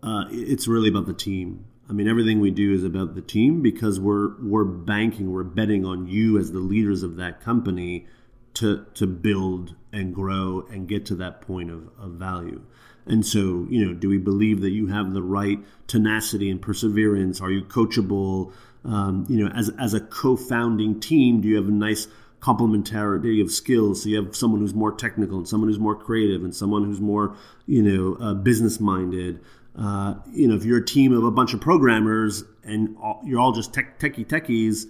[0.04, 1.66] uh, it's really about the team.
[1.90, 5.86] I mean, everything we do is about the team because we're we're banking, we're betting
[5.86, 8.08] on you as the leaders of that company
[8.56, 12.62] to to build and grow and get to that point of, of value.
[13.06, 17.42] And so, you know, do we believe that you have the right tenacity and perseverance?
[17.42, 18.52] Are you coachable?
[18.84, 22.08] Um, you know, as as a co-founding team, do you have a nice
[22.42, 24.04] complementarity of skills?
[24.04, 27.02] So you have someone who's more technical and someone who's more creative and someone who's
[27.02, 29.40] more, you know, uh, business minded.
[29.76, 33.40] Uh, you know, if you're a team of a bunch of programmers and all, you're
[33.40, 34.86] all just tech, techie techies,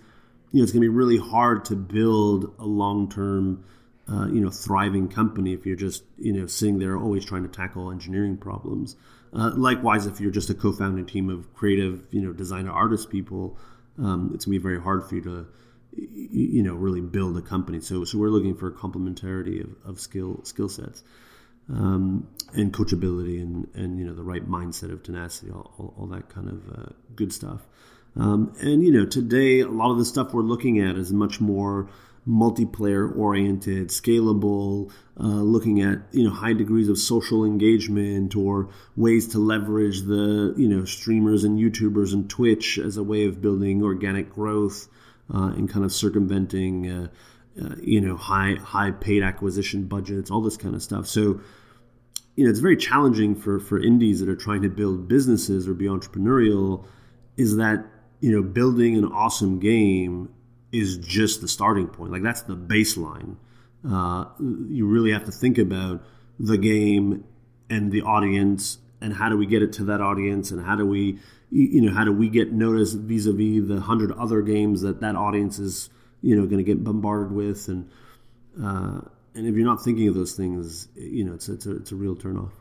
[0.51, 3.63] you know, it's going to be really hard to build a long term,
[4.11, 7.49] uh, you know, thriving company if you're just, you know, sitting there always trying to
[7.49, 8.95] tackle engineering problems.
[9.33, 13.57] Uh, likewise, if you're just a co-founding team of creative, you know, designer artist people,
[13.99, 15.47] um, it's gonna be very hard for you to,
[15.93, 17.81] you know, really build a company.
[17.81, 21.03] So, so we're looking for complementarity of, of skill skill sets.
[21.69, 26.07] Um, and coachability and, and you know the right mindset of tenacity, all, all, all
[26.07, 27.67] that kind of uh, good stuff.
[28.15, 31.39] Um, and you know, today a lot of the stuff we're looking at is much
[31.39, 31.89] more
[32.27, 39.27] multiplayer oriented, scalable, uh, looking at you know high degrees of social engagement or ways
[39.29, 43.81] to leverage the you know streamers and YouTubers and Twitch as a way of building
[43.81, 44.87] organic growth
[45.33, 47.07] uh, and kind of circumventing uh,
[47.61, 51.07] uh you know high high paid acquisition budgets, all this kind of stuff.
[51.07, 51.39] So
[52.35, 55.73] you know it's very challenging for for indies that are trying to build businesses or
[55.73, 56.85] be entrepreneurial.
[57.37, 57.85] Is that
[58.19, 60.29] you know, building an awesome game
[60.77, 62.11] is just the starting point.
[62.11, 63.37] Like that's the baseline.
[63.87, 66.03] Uh, you really have to think about
[66.39, 67.23] the game
[67.69, 70.85] and the audience and how do we get it to that audience and how do
[70.85, 75.15] we you know how do we get noticed vis-a-vis the hundred other games that that
[75.15, 75.89] audience is
[76.21, 77.89] you know going to get bombarded with and
[78.61, 78.99] uh,
[79.33, 81.95] and if you're not thinking of those things you know it's it's a, it's a
[81.95, 82.51] real turnoff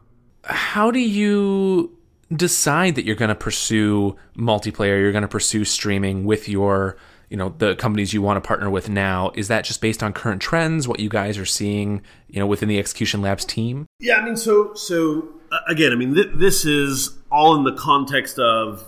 [0.44, 1.96] how do you
[2.34, 6.96] decide that you're going to pursue multiplayer, you're going to pursue streaming with your,
[7.28, 9.32] you know, the companies you want to partner with now?
[9.34, 12.68] Is that just based on current trends, what you guys are seeing, you know, within
[12.68, 13.86] the Execution Labs team?
[13.98, 17.74] Yeah, I mean, so so uh, again, I mean, th- this is all in the
[17.74, 18.84] context of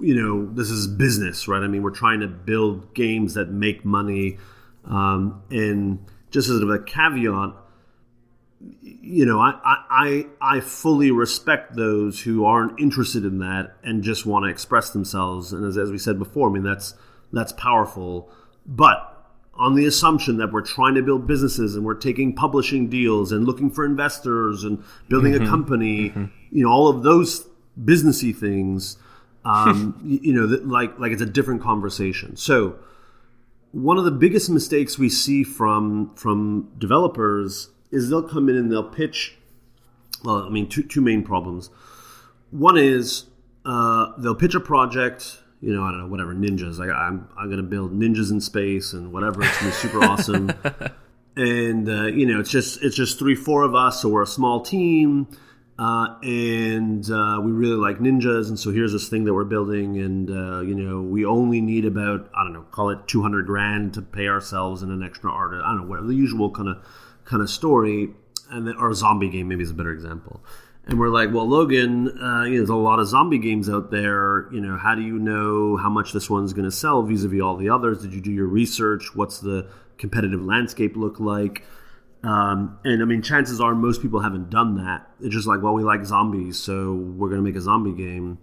[0.00, 1.62] you know this is business, right?
[1.62, 4.38] I mean, we're trying to build games that make money,
[4.84, 7.54] um, and just as a caveat
[8.80, 14.26] you know, I, I I fully respect those who aren't interested in that and just
[14.26, 15.52] want to express themselves.
[15.52, 16.94] And as, as we said before, I mean that's
[17.32, 18.30] that's powerful.
[18.66, 19.14] But
[19.54, 23.44] on the assumption that we're trying to build businesses and we're taking publishing deals and
[23.44, 25.44] looking for investors and building mm-hmm.
[25.44, 26.26] a company, mm-hmm.
[26.50, 27.46] you know, all of those
[27.82, 28.96] businessy things,
[29.44, 32.36] um, you, know, like like it's a different conversation.
[32.36, 32.78] So
[33.72, 38.70] one of the biggest mistakes we see from from developers is they'll come in and
[38.70, 39.36] they'll pitch.
[40.24, 41.70] Well, I mean, two two main problems.
[42.50, 43.24] One is
[43.64, 45.38] uh, they'll pitch a project.
[45.60, 46.78] You know, I don't know, whatever ninjas.
[46.78, 49.42] Like I'm I'm gonna build ninjas in space and whatever.
[49.42, 50.52] It's gonna be super awesome.
[51.38, 54.26] And uh, you know, it's just it's just three four of us, so we're a
[54.26, 55.28] small team.
[55.78, 59.98] Uh, and uh, we really like ninjas, and so here's this thing that we're building,
[59.98, 63.94] and uh, you know we only need about I don't know, call it 200 grand
[63.94, 65.62] to pay ourselves and an extra artist.
[65.64, 66.84] I don't know, whatever the usual kind of
[67.24, 68.08] kind of story,
[68.50, 70.42] and then, or a zombie game maybe is a better example.
[70.88, 73.90] And we're like, well, Logan, uh, you know, there's a lot of zombie games out
[73.90, 74.48] there.
[74.50, 77.56] You know, how do you know how much this one's going to sell vis-a-vis all
[77.56, 78.00] the others?
[78.00, 79.14] Did you do your research?
[79.14, 81.62] What's the competitive landscape look like?
[82.24, 85.06] Um, and I mean, chances are most people haven't done that.
[85.20, 88.38] It's just like, well, we like zombies, so we're going to make a zombie game.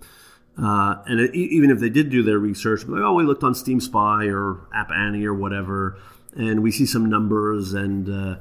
[0.58, 3.56] Uh, and it, even if they did do their research, like, oh, we looked on
[3.56, 6.00] Steam Spy or App Annie or whatever,
[6.36, 8.38] and we see some numbers, and uh,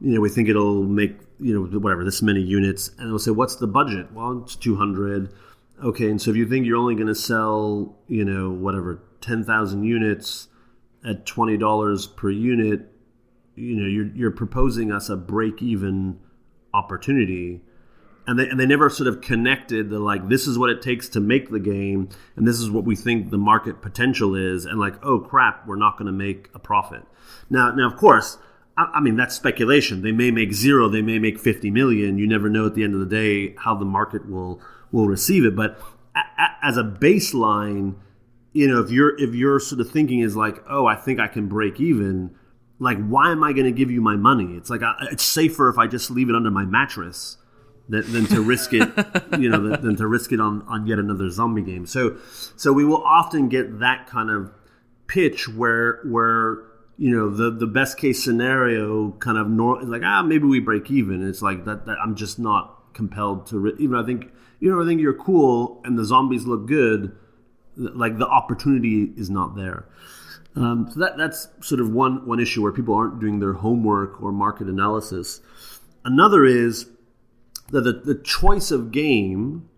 [0.00, 3.30] you know, we think it'll make you know whatever this many units, and they'll say,
[3.30, 4.10] what's the budget?
[4.12, 5.30] Well, it's two hundred.
[5.82, 9.44] Okay, and so if you think you're only going to sell, you know, whatever ten
[9.44, 10.48] thousand units
[11.04, 12.90] at twenty dollars per unit,
[13.56, 16.18] you know, you're you're proposing us a break even
[16.72, 17.60] opportunity
[18.26, 21.08] and they, and they never sort of connected the like this is what it takes
[21.08, 24.80] to make the game and this is what we think the market potential is and
[24.80, 27.02] like oh crap we're not going to make a profit
[27.48, 28.38] now now of course
[28.76, 30.02] I, mean that's speculation.
[30.02, 32.18] They may make zero they may make 50 million.
[32.18, 34.60] You never know at the end of the day how the market will
[34.90, 35.54] will receive it.
[35.54, 35.78] But
[36.16, 37.96] a, a, as a baseline
[38.52, 41.26] you know if you're if you're sort of thinking is like oh i think i
[41.26, 42.32] can break even
[42.78, 44.56] like why am i going to give you my money?
[44.56, 47.36] It's like I, it's safer if i just leave it under my mattress
[47.88, 48.88] than, than to risk it,
[49.38, 51.86] you know, than, than, to risk it on, on yet another zombie game.
[51.86, 52.16] So,
[52.56, 54.52] so we will often get that kind of
[55.06, 56.62] pitch where where
[56.96, 60.90] you know the the best case scenario kind of nor- like ah maybe we break
[60.90, 61.26] even.
[61.26, 64.30] It's like that, that I'm just not compelled to ri- even I think
[64.60, 67.16] you know I think you're cool and the zombies look good.
[67.76, 69.88] Like the opportunity is not there.
[70.56, 74.22] Um, so that that's sort of one one issue where people aren't doing their homework
[74.22, 75.40] or market analysis.
[76.04, 76.86] Another is
[77.70, 79.68] that the, the choice of game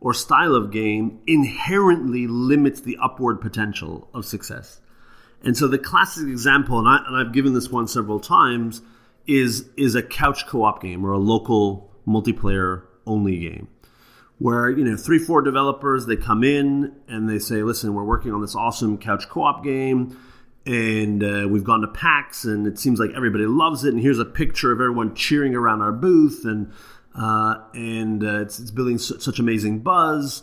[0.00, 4.80] or style of game inherently limits the upward potential of success.
[5.44, 8.82] And so the classic example, and, I, I've given this one several times,
[9.26, 13.68] is is a couch co-op game or a local multiplayer only game
[14.38, 18.32] where you know three four developers they come in and they say listen we're working
[18.32, 20.18] on this awesome couch co-op game
[20.66, 24.18] and uh, we've gone to pax and it seems like everybody loves it and here's
[24.18, 26.72] a picture of everyone cheering around our booth and
[27.14, 30.42] uh, and uh, it's, it's, building su- such amazing buzz.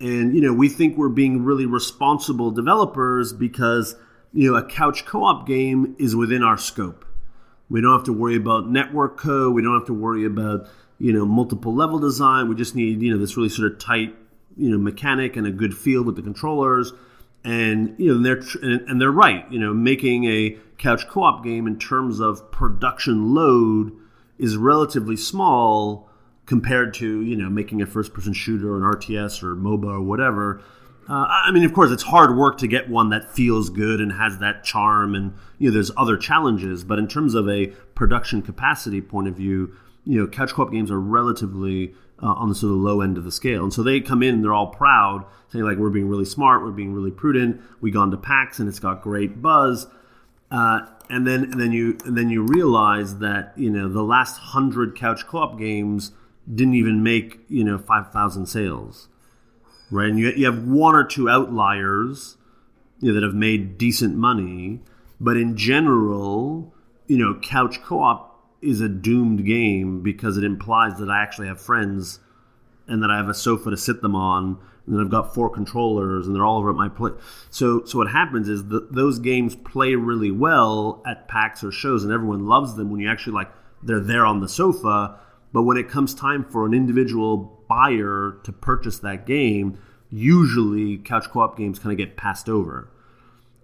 [0.00, 3.96] And you know, we think we're being really responsible developers because
[4.36, 7.04] you know a couch co-op game is within our scope.
[7.68, 9.54] We don't have to worry about network code.
[9.54, 10.68] We don't have to worry about
[10.98, 12.48] you know multiple level design.
[12.48, 14.14] We just need you know this really sort of tight
[14.56, 16.92] you know mechanic and a good feel with the controllers.
[17.44, 19.50] And you know, and they're tr- and they're right.
[19.50, 23.92] You know, making a couch co-op game in terms of production load
[24.38, 26.10] is relatively small
[26.44, 30.02] compared to you know making a first person shooter or an RTS or MOBA or
[30.02, 30.62] whatever.
[31.08, 34.12] Uh, I mean, of course, it's hard work to get one that feels good and
[34.12, 36.82] has that charm, and you know, there's other challenges.
[36.82, 39.72] But in terms of a production capacity point of view,
[40.04, 43.24] you know, couch co-op games are relatively uh, on the sort of low end of
[43.24, 46.08] the scale, and so they come in and they're all proud, saying like, "We're being
[46.08, 47.60] really smart, we're being really prudent.
[47.80, 49.86] We gone to PAX and it's got great buzz."
[50.50, 50.80] Uh,
[51.10, 54.96] and then and then you and then you realize that you know the last hundred
[54.96, 56.12] couch co-op games
[56.52, 59.08] didn't even make you know five thousand sales,
[59.90, 60.08] right?
[60.08, 62.36] And you you have one or two outliers
[63.00, 64.80] you know, that have made decent money,
[65.20, 66.74] but in general,
[67.06, 68.32] you know, couch co-op
[68.62, 72.20] is a doomed game because it implies that I actually have friends
[72.88, 75.50] and that I have a sofa to sit them on and then I've got four
[75.50, 77.14] controllers, and they're all over at my place.
[77.50, 82.04] So, so what happens is that those games play really well at PAX or shows,
[82.04, 83.50] and everyone loves them when you actually like
[83.82, 85.18] they're there on the sofa.
[85.52, 89.78] But when it comes time for an individual buyer to purchase that game,
[90.10, 92.88] usually couch co-op games kind of get passed over.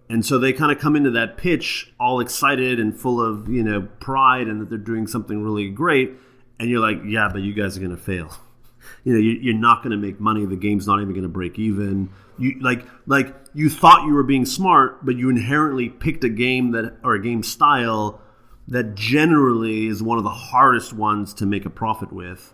[0.09, 3.63] And so they kind of come into that pitch all excited and full of, you
[3.63, 6.11] know, pride and that they're doing something really great.
[6.59, 8.31] And you're like, yeah, but you guys are going to fail
[9.03, 11.57] you know you're not going to make money the game's not even going to break
[11.57, 16.29] even you like like you thought you were being smart but you inherently picked a
[16.29, 18.21] game that or a game style
[18.67, 22.53] that generally is one of the hardest ones to make a profit with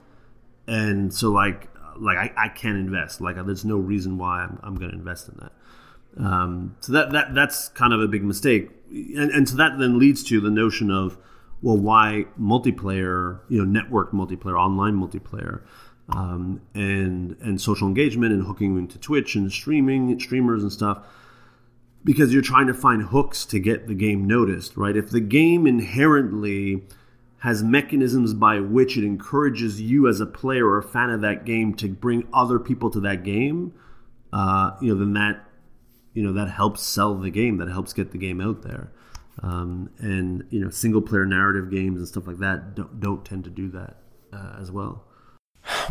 [0.70, 3.22] and so like like i, I can't invest.
[3.22, 5.52] Like there's no reason why i'm, I'm going to invest in that.
[6.24, 8.70] Um, so that, that that's kind of a big mistake.
[8.92, 11.18] And, and so that then leads to the notion of
[11.62, 15.62] well why multiplayer you know network multiplayer online multiplayer
[16.10, 21.00] um, and and social engagement and hooking into Twitch and streaming streamers and stuff.
[22.04, 24.96] Because you're trying to find hooks to get the game noticed, right?
[24.96, 26.84] If the game inherently
[27.40, 31.46] has mechanisms by which it encourages you as a player or a fan of that
[31.46, 33.74] game to bring other people to that game,
[34.34, 35.46] uh, you know, then that
[36.14, 38.92] you know that helps sell the game, that helps get the game out there.
[39.42, 43.46] Um, and you know, single player narrative games and stuff like that don't don't tend
[43.46, 43.98] to do that
[44.34, 45.06] uh, as well.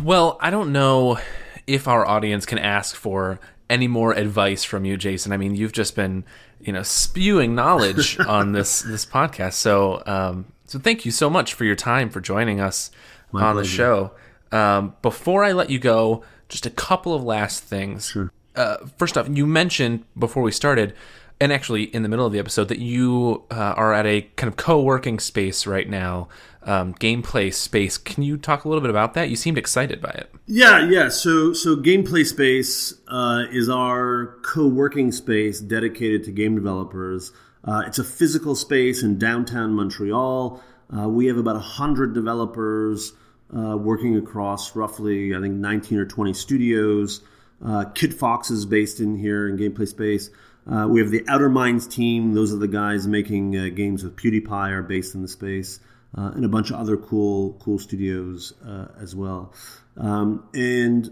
[0.03, 1.19] Well, I don't know
[1.65, 3.39] if our audience can ask for
[3.69, 5.31] any more advice from you, Jason.
[5.31, 6.25] I mean, you've just been,
[6.59, 9.53] you know, spewing knowledge on this this podcast.
[9.53, 12.91] So, um, so thank you so much for your time for joining us
[13.31, 14.11] My on the show.
[14.51, 18.09] Um, before I let you go, just a couple of last things.
[18.09, 18.31] Sure.
[18.55, 20.93] Uh, first off, you mentioned before we started,
[21.39, 24.47] and actually in the middle of the episode, that you uh, are at a kind
[24.47, 26.27] of co-working space right now,
[26.61, 27.97] um, gameplay space.
[27.97, 29.29] Can you talk a little bit about that?
[29.29, 30.31] You seemed excited by it.
[30.45, 31.09] Yeah, yeah.
[31.09, 37.31] So, so Gameplay Space uh, is our co-working space dedicated to game developers.
[37.63, 40.61] Uh, it's a physical space in downtown Montreal.
[40.95, 43.13] Uh, we have about hundred developers
[43.55, 47.21] uh, working across roughly, I think, 19 or 20 studios.
[47.63, 50.29] Uh, Kitfox is based in here in Gameplay Space.
[50.69, 54.71] Uh, we have the Outerminds team; those are the guys making uh, games with PewDiePie,
[54.71, 55.79] are based in the space,
[56.13, 58.53] and a bunch of other cool, cool studios
[59.01, 59.53] as well.
[59.97, 61.09] Um, and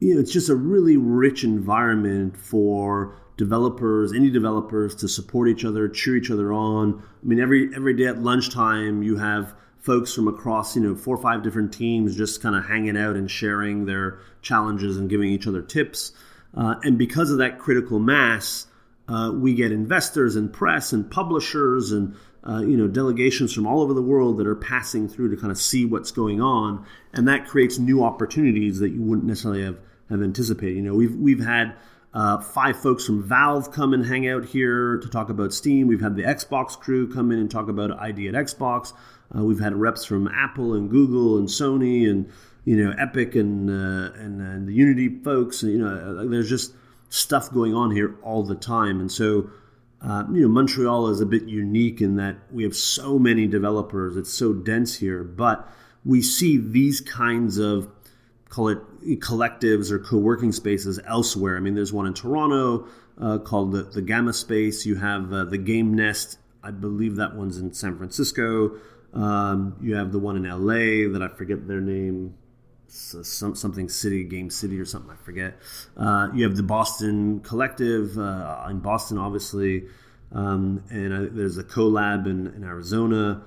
[0.00, 5.64] you know, it's just a really rich environment for developers, any developers, to support each
[5.64, 7.02] other, cheer each other on.
[7.22, 11.16] I mean, every every day at lunchtime, you have folks from across you know four
[11.16, 15.30] or five different teams just kind of hanging out and sharing their challenges and giving
[15.30, 16.12] each other tips.
[16.54, 18.66] Uh, and because of that critical mass,
[19.08, 22.14] uh, we get investors and press and publishers and
[22.46, 25.52] uh, you know delegations from all over the world that are passing through to kind
[25.52, 29.78] of see what's going on, and that creates new opportunities that you wouldn't necessarily have
[30.10, 30.76] have anticipated.
[30.76, 31.74] You know, we've we've had
[32.18, 35.86] uh, five folks from Valve come and hang out here to talk about Steam.
[35.86, 38.92] We've had the Xbox crew come in and talk about ID at Xbox.
[39.32, 42.28] Uh, we've had reps from Apple and Google and Sony and
[42.64, 45.62] you know Epic and uh, and, and the Unity folks.
[45.62, 46.74] You know, there's just
[47.08, 49.50] stuff going on here all the time, and so.
[50.00, 54.16] Uh, you know, Montreal is a bit unique in that we have so many developers.
[54.16, 55.68] It's so dense here, but
[56.04, 57.90] we see these kinds of
[58.48, 58.78] call it
[59.20, 61.56] collectives or co-working spaces elsewhere.
[61.56, 62.86] I mean, there's one in Toronto
[63.20, 64.86] uh, called the, the Gamma Space.
[64.86, 66.38] You have uh, the Game Nest.
[66.62, 68.72] I believe that one's in San Francisco.
[69.12, 72.34] Um, you have the one in LA that I forget their name.
[72.90, 75.58] So some, something city game city or something i forget
[75.98, 79.84] uh, you have the boston collective uh, in boston obviously
[80.32, 83.42] um, and I, there's a collab in, in arizona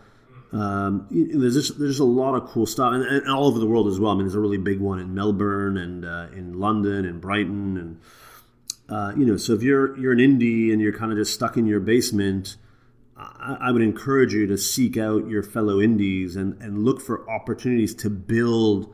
[0.53, 3.87] um, there's just there's a lot of cool stuff and, and, all over the world
[3.87, 7.05] as well i mean there's a really big one in melbourne and uh, in london
[7.05, 7.99] and brighton and
[8.89, 11.55] uh, you know so if you're you're an indie and you're kind of just stuck
[11.55, 12.57] in your basement
[13.21, 17.29] I, I would encourage you to seek out your fellow indies and, and look for
[17.29, 18.93] opportunities to build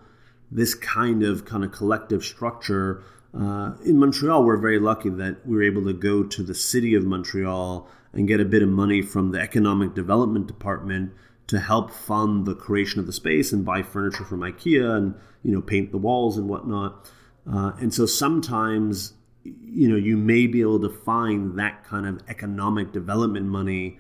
[0.51, 3.03] this kind of kind of collective structure.
[3.34, 6.95] Uh, in Montreal, we're very lucky that we were able to go to the city
[6.95, 11.12] of Montreal and get a bit of money from the economic development department
[11.48, 15.52] to help fund the creation of the space and buy furniture from IKEA and you
[15.52, 17.10] know paint the walls and whatnot.
[17.52, 22.22] Uh, and so sometimes you know you may be able to find that kind of
[22.28, 24.00] economic development money.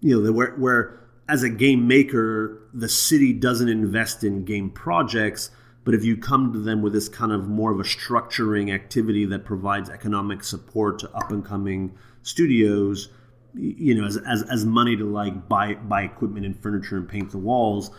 [0.00, 5.50] You know where where as a game maker, the city doesn't invest in game projects
[5.84, 9.24] but if you come to them with this kind of more of a structuring activity
[9.26, 13.08] that provides economic support to up and coming studios,
[13.54, 17.30] you know, as, as, as money to like buy buy equipment and furniture and paint
[17.30, 17.90] the walls,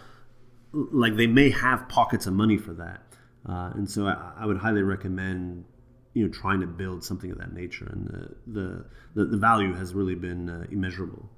[0.72, 3.02] like they may have pockets of money for that.
[3.48, 5.66] Uh, and so I, I, would highly recommend
[6.14, 8.86] you know trying to build something of that nature, and the the,
[9.16, 11.30] the, the value has really been uh, immeasurable.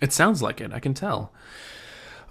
[0.00, 0.72] It sounds like it.
[0.72, 1.32] I can tell.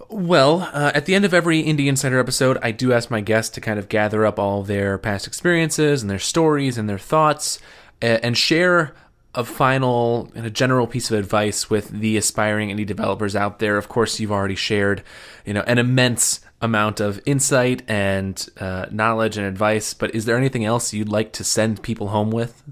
[0.08, 3.54] Well, uh, at the end of every Indie Insider episode, I do ask my guests
[3.54, 7.60] to kind of gather up all their past experiences and their stories and their thoughts
[8.00, 8.94] and share
[9.34, 13.78] a final and a general piece of advice with the aspiring indie developers out there.
[13.78, 15.02] Of course, you've already shared,
[15.46, 19.94] you know, an immense amount of insight and uh, knowledge and advice.
[19.94, 22.62] But is there anything else you'd like to send people home with?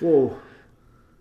[0.00, 0.36] Whoa.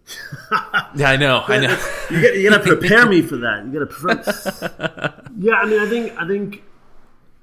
[0.95, 1.43] yeah, I know.
[1.47, 1.77] I know.
[2.09, 3.65] you, got, you got to prepare me for that.
[3.65, 5.23] You got to prepare.
[5.37, 6.63] yeah, I mean, I think I think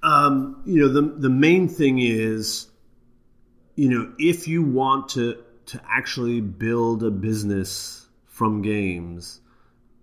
[0.03, 2.66] um, you know the the main thing is
[3.76, 9.41] you know if you want to to actually build a business from games,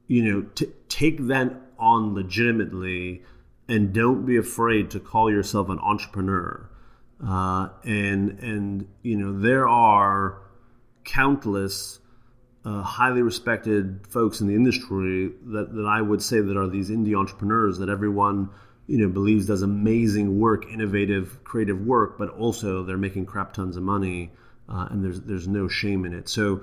[0.08, 3.24] you know, to take that on legitimately
[3.68, 6.70] and don't be afraid to call yourself an entrepreneur.
[7.26, 10.42] Uh, and and you know there are
[11.06, 12.00] countless
[12.66, 16.90] uh, highly respected folks in the industry that, that I would say that are these
[16.90, 18.50] indie entrepreneurs that everyone
[18.88, 23.78] you know believes does amazing work, innovative, creative work, but also they're making crap tons
[23.78, 24.32] of money,
[24.70, 26.30] uh, and there's there's no shame in it.
[26.30, 26.62] So,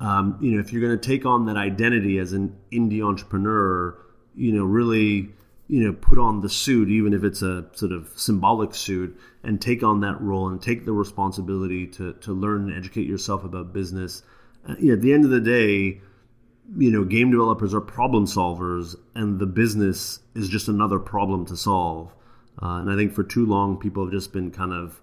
[0.00, 3.96] um, you know, if you're going to take on that identity as an indie entrepreneur,
[4.34, 5.30] you know, really,
[5.70, 9.62] you know put on the suit even if it's a sort of symbolic suit and
[9.62, 13.72] take on that role and take the responsibility to to learn and educate yourself about
[13.72, 14.24] business
[14.68, 16.00] uh, you know, at the end of the day
[16.76, 21.56] you know game developers are problem solvers and the business is just another problem to
[21.56, 22.12] solve
[22.60, 25.00] uh, and i think for too long people have just been kind of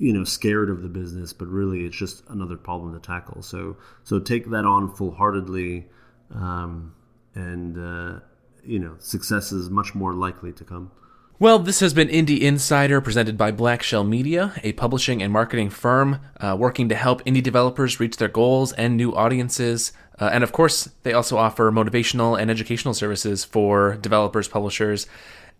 [0.00, 3.76] you know scared of the business but really it's just another problem to tackle so
[4.02, 5.86] so take that on full-heartedly
[6.34, 6.92] um,
[7.34, 8.20] and uh,
[8.64, 10.90] you know, success is much more likely to come.
[11.38, 15.70] Well, this has been Indie Insider presented by Black Shell Media, a publishing and marketing
[15.70, 19.92] firm uh, working to help indie developers reach their goals and new audiences.
[20.18, 25.06] Uh, and of course, they also offer motivational and educational services for developers, publishers,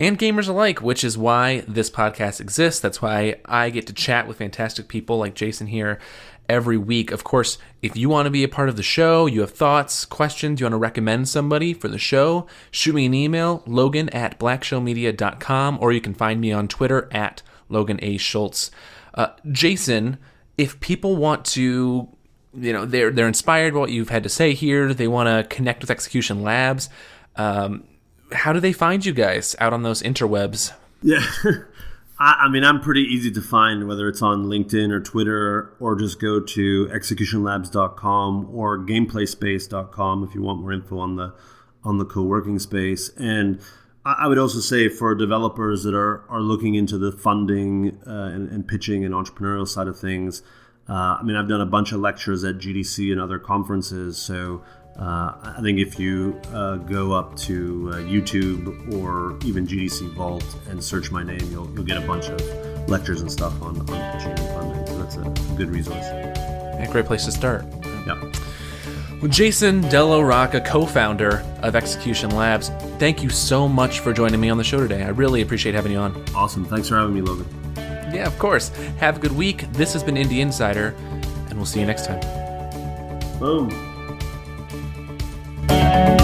[0.00, 2.80] and gamers alike, which is why this podcast exists.
[2.80, 6.00] That's why I get to chat with fantastic people like Jason here
[6.48, 7.12] every week.
[7.12, 10.04] Of course, if you want to be a part of the show, you have thoughts,
[10.04, 14.40] questions, you want to recommend somebody for the show, shoot me an email, logan at
[14.40, 18.16] blackshellmedia.com, or you can find me on Twitter at Logan A.
[18.16, 18.70] Schultz.
[19.14, 20.18] Uh, Jason,
[20.58, 22.08] if people want to,
[22.54, 25.54] you know, they're, they're inspired by what you've had to say here, they want to
[25.54, 26.88] connect with Execution Labs,
[27.36, 27.84] um,
[28.32, 30.72] how do they find you guys out on those interwebs?
[31.02, 31.24] Yeah.
[32.20, 35.96] I, I, mean, I'm pretty easy to find, whether it's on LinkedIn or Twitter, or
[35.96, 41.34] just go to executionlabs.com or gameplayspace.com if you want more info on the
[41.82, 43.08] on the co-working space.
[43.16, 43.58] And
[44.04, 48.50] I, would also say for developers that are are looking into the funding uh, and,
[48.50, 50.42] and, pitching and entrepreneurial side of things.
[50.88, 54.62] Uh, I mean, I've done a bunch of lectures at GDC and other conferences, so
[55.00, 60.44] uh, I think if you uh, go up to uh, YouTube or even GDC Vault
[60.68, 63.86] and search my name, you'll, you'll get a bunch of lectures and stuff on, on
[63.86, 64.86] pitching and funding.
[64.86, 66.04] So that's a good resource.
[66.04, 67.64] A great place to start.
[68.06, 68.20] Yeah.
[69.22, 74.50] Well, Jason Della Rocca, co-founder of Execution Labs, thank you so much for joining me
[74.50, 75.02] on the show today.
[75.02, 76.24] I really appreciate having you on.
[76.34, 76.64] Awesome.
[76.66, 77.46] Thanks for having me, Logan.
[78.14, 78.68] Yeah, of course.
[78.98, 79.70] Have a good week.
[79.72, 80.94] This has been Indie Insider,
[81.48, 82.20] and we'll see you next time.
[83.38, 83.89] Boom.
[85.90, 86.19] You.